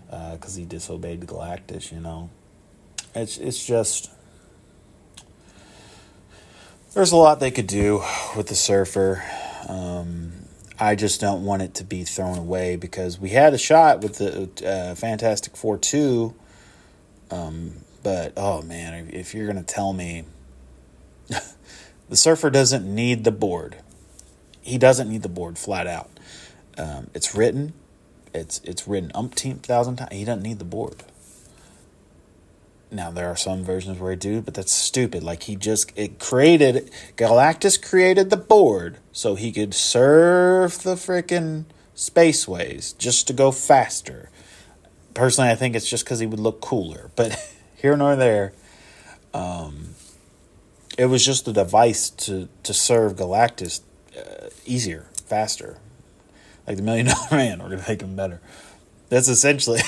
because 0.06 0.56
uh, 0.56 0.60
he 0.60 0.66
disobeyed 0.66 1.20
Galactus. 1.22 1.90
You 1.90 2.00
know, 2.00 2.30
it's 3.14 3.38
it's 3.38 3.64
just 3.64 4.10
there's 6.94 7.12
a 7.12 7.16
lot 7.16 7.40
they 7.40 7.50
could 7.50 7.66
do 7.66 8.02
with 8.36 8.48
the 8.48 8.54
Surfer. 8.54 9.22
Um, 9.68 10.32
I 10.78 10.94
just 10.94 11.20
don't 11.20 11.44
want 11.44 11.62
it 11.62 11.74
to 11.74 11.84
be 11.84 12.04
thrown 12.04 12.38
away 12.38 12.76
because 12.76 13.18
we 13.18 13.30
had 13.30 13.54
a 13.54 13.58
shot 13.58 14.00
with 14.00 14.18
the 14.18 14.48
uh, 14.66 14.94
Fantastic 14.94 15.56
Four 15.56 15.78
two 15.78 16.34
um, 17.30 17.72
but 18.02 18.32
oh 18.36 18.62
man, 18.62 19.10
if 19.12 19.34
you're 19.34 19.46
gonna 19.46 19.62
tell 19.62 19.92
me 19.92 20.24
the 22.08 22.16
surfer 22.16 22.50
doesn't 22.50 22.84
need 22.84 23.24
the 23.24 23.32
board, 23.32 23.76
he 24.60 24.78
doesn't 24.78 25.08
need 25.08 25.22
the 25.22 25.28
board 25.28 25.58
flat 25.58 25.86
out. 25.86 26.10
Um, 26.76 27.10
it's 27.14 27.34
written, 27.34 27.74
it's 28.32 28.60
it's 28.64 28.86
written 28.88 29.10
umpteen 29.14 29.60
thousand 29.60 29.96
times. 29.96 30.12
He 30.12 30.24
doesn't 30.24 30.42
need 30.42 30.58
the 30.58 30.64
board. 30.64 31.02
Now 32.90 33.10
there 33.10 33.28
are 33.28 33.36
some 33.36 33.64
versions 33.64 33.98
where 33.98 34.12
he 34.12 34.16
do, 34.16 34.40
but 34.40 34.54
that's 34.54 34.72
stupid. 34.72 35.22
Like 35.22 35.44
he 35.44 35.56
just 35.56 35.92
it 35.96 36.18
created 36.18 36.90
Galactus 37.16 37.80
created 37.80 38.30
the 38.30 38.36
board 38.36 38.98
so 39.12 39.34
he 39.34 39.52
could 39.52 39.74
serve 39.74 40.82
the 40.82 40.94
freaking 40.94 41.66
spaceways 41.94 42.96
just 42.96 43.26
to 43.26 43.32
go 43.32 43.50
faster 43.50 44.30
personally, 45.18 45.50
I 45.50 45.56
think 45.56 45.74
it's 45.74 45.90
just 45.90 46.04
because 46.04 46.20
he 46.20 46.26
would 46.26 46.40
look 46.40 46.60
cooler. 46.60 47.10
But 47.16 47.36
here 47.76 47.96
nor 47.96 48.16
there, 48.16 48.52
um, 49.34 49.94
it 50.96 51.06
was 51.06 51.24
just 51.24 51.48
a 51.48 51.52
device 51.52 52.10
to 52.10 52.48
to 52.62 52.72
serve 52.72 53.16
Galactus 53.16 53.80
uh, 54.16 54.48
easier, 54.64 55.06
faster. 55.26 55.78
Like 56.66 56.76
the 56.76 56.82
Million 56.82 57.06
Dollar 57.06 57.28
Man, 57.32 57.58
we're 57.62 57.70
gonna 57.70 57.84
make 57.88 58.00
him 58.00 58.14
better. 58.14 58.40
That's 59.08 59.28
essentially 59.28 59.80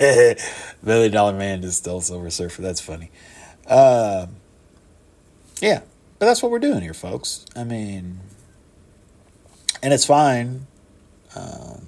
Million 0.82 1.12
Dollar 1.12 1.32
Man 1.32 1.62
is 1.64 1.76
still 1.76 2.00
Silver 2.00 2.30
Surfer. 2.30 2.62
That's 2.62 2.80
funny. 2.80 3.10
Uh, 3.66 4.26
yeah, 5.60 5.82
but 6.18 6.26
that's 6.26 6.42
what 6.42 6.50
we're 6.50 6.58
doing 6.58 6.82
here, 6.82 6.94
folks. 6.94 7.46
I 7.54 7.64
mean, 7.64 8.20
and 9.82 9.92
it's 9.92 10.06
fine. 10.06 10.66
Um, 11.34 11.86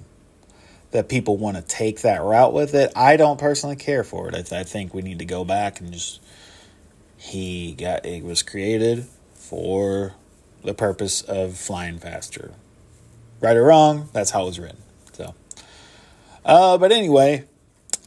that 0.95 1.09
people 1.09 1.35
want 1.35 1.57
to 1.57 1.61
take 1.61 2.01
that 2.01 2.21
route 2.21 2.53
with 2.53 2.73
it. 2.73 2.89
I 2.95 3.17
don't 3.17 3.37
personally 3.37 3.75
care 3.75 4.05
for 4.05 4.29
it. 4.29 4.33
I, 4.33 4.41
th- 4.41 4.53
I 4.53 4.63
think 4.63 4.93
we 4.93 5.01
need 5.01 5.19
to 5.19 5.25
go 5.25 5.43
back 5.43 5.81
and 5.81 5.91
just 5.91 6.21
he 7.17 7.73
got 7.73 8.05
it 8.05 8.23
was 8.23 8.41
created 8.41 9.05
for 9.33 10.13
the 10.63 10.73
purpose 10.73 11.21
of 11.21 11.57
flying 11.57 11.99
faster. 11.99 12.53
Right 13.41 13.57
or 13.57 13.63
wrong, 13.63 14.07
that's 14.13 14.31
how 14.31 14.43
it 14.43 14.45
was 14.45 14.59
written. 14.59 14.77
So, 15.11 15.35
uh, 16.45 16.77
but 16.77 16.93
anyway, 16.93 17.43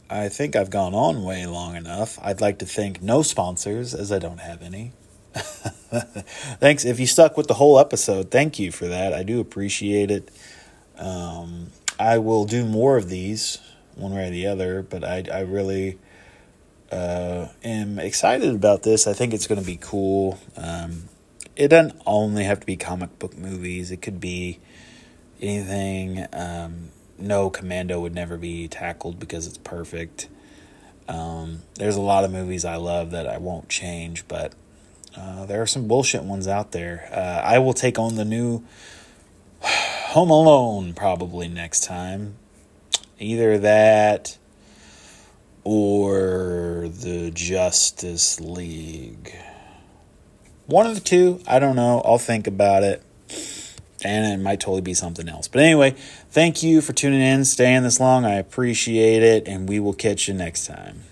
I 0.09 0.29
think 0.29 0.55
I've 0.55 0.71
gone 0.71 0.95
on 0.95 1.23
way 1.23 1.45
long 1.45 1.75
enough. 1.75 2.17
I'd 2.21 2.41
like 2.41 2.59
to 2.59 2.65
thank 2.65 3.01
no 3.01 3.21
sponsors 3.21 3.93
as 3.93 4.11
I 4.11 4.17
don't 4.17 4.39
have 4.39 4.63
any. 4.63 4.93
Thanks 5.33 6.83
if 6.83 6.99
you 6.99 7.05
stuck 7.05 7.37
with 7.37 7.47
the 7.47 7.53
whole 7.53 7.79
episode. 7.79 8.31
Thank 8.31 8.57
you 8.57 8.71
for 8.71 8.87
that. 8.87 9.13
I 9.13 9.21
do 9.21 9.39
appreciate 9.39 10.09
it. 10.09 10.31
Um, 10.97 11.67
I 11.99 12.17
will 12.17 12.45
do 12.45 12.65
more 12.65 12.97
of 12.97 13.09
these, 13.09 13.59
one 13.95 14.13
way 14.13 14.27
or 14.27 14.31
the 14.31 14.47
other. 14.47 14.81
But 14.81 15.03
I, 15.03 15.25
I 15.31 15.41
really 15.41 15.99
uh, 16.91 17.49
am 17.63 17.99
excited 17.99 18.55
about 18.55 18.81
this. 18.81 19.05
I 19.05 19.13
think 19.13 19.33
it's 19.35 19.45
going 19.45 19.61
to 19.61 19.65
be 19.65 19.77
cool. 19.79 20.39
Um, 20.57 21.03
it 21.55 21.67
doesn't 21.67 22.01
only 22.07 22.45
have 22.45 22.61
to 22.61 22.65
be 22.65 22.77
comic 22.77 23.19
book 23.19 23.37
movies. 23.37 23.91
It 23.91 24.01
could 24.01 24.19
be 24.19 24.59
anything. 25.39 26.25
Um, 26.33 26.89
no, 27.19 27.49
Commando 27.49 27.99
would 27.99 28.15
never 28.15 28.37
be 28.37 28.67
tackled 28.67 29.19
because 29.19 29.47
it's 29.47 29.57
perfect. 29.57 30.27
Um, 31.07 31.63
there's 31.75 31.95
a 31.95 32.01
lot 32.01 32.23
of 32.23 32.31
movies 32.31 32.65
I 32.65 32.75
love 32.75 33.11
that 33.11 33.27
I 33.27 33.37
won't 33.37 33.67
change, 33.67 34.27
but 34.27 34.53
uh, 35.17 35.45
there 35.45 35.61
are 35.61 35.67
some 35.67 35.87
bullshit 35.87 36.23
ones 36.23 36.47
out 36.47 36.71
there. 36.71 37.09
Uh, 37.11 37.41
I 37.43 37.59
will 37.59 37.73
take 37.73 37.97
on 37.97 38.15
the 38.15 38.25
new 38.25 38.63
Home 39.61 40.29
Alone 40.29 40.93
probably 40.93 41.47
next 41.47 41.83
time. 41.83 42.35
Either 43.19 43.57
that 43.57 44.37
or 45.63 46.87
the 46.87 47.31
Justice 47.31 48.39
League. 48.39 49.35
One 50.67 50.85
of 50.85 50.95
the 50.95 51.01
two, 51.01 51.41
I 51.47 51.59
don't 51.59 51.75
know. 51.75 52.01
I'll 52.05 52.17
think 52.17 52.47
about 52.47 52.83
it. 52.83 53.03
And 54.05 54.39
it 54.39 54.43
might 54.43 54.59
totally 54.59 54.81
be 54.81 54.93
something 54.93 55.27
else. 55.27 55.47
But 55.47 55.61
anyway, 55.61 55.91
thank 56.29 56.63
you 56.63 56.81
for 56.81 56.93
tuning 56.93 57.21
in, 57.21 57.45
staying 57.45 57.83
this 57.83 57.99
long. 57.99 58.25
I 58.25 58.35
appreciate 58.35 59.23
it, 59.23 59.47
and 59.47 59.67
we 59.67 59.79
will 59.79 59.93
catch 59.93 60.27
you 60.27 60.33
next 60.33 60.65
time. 60.65 61.03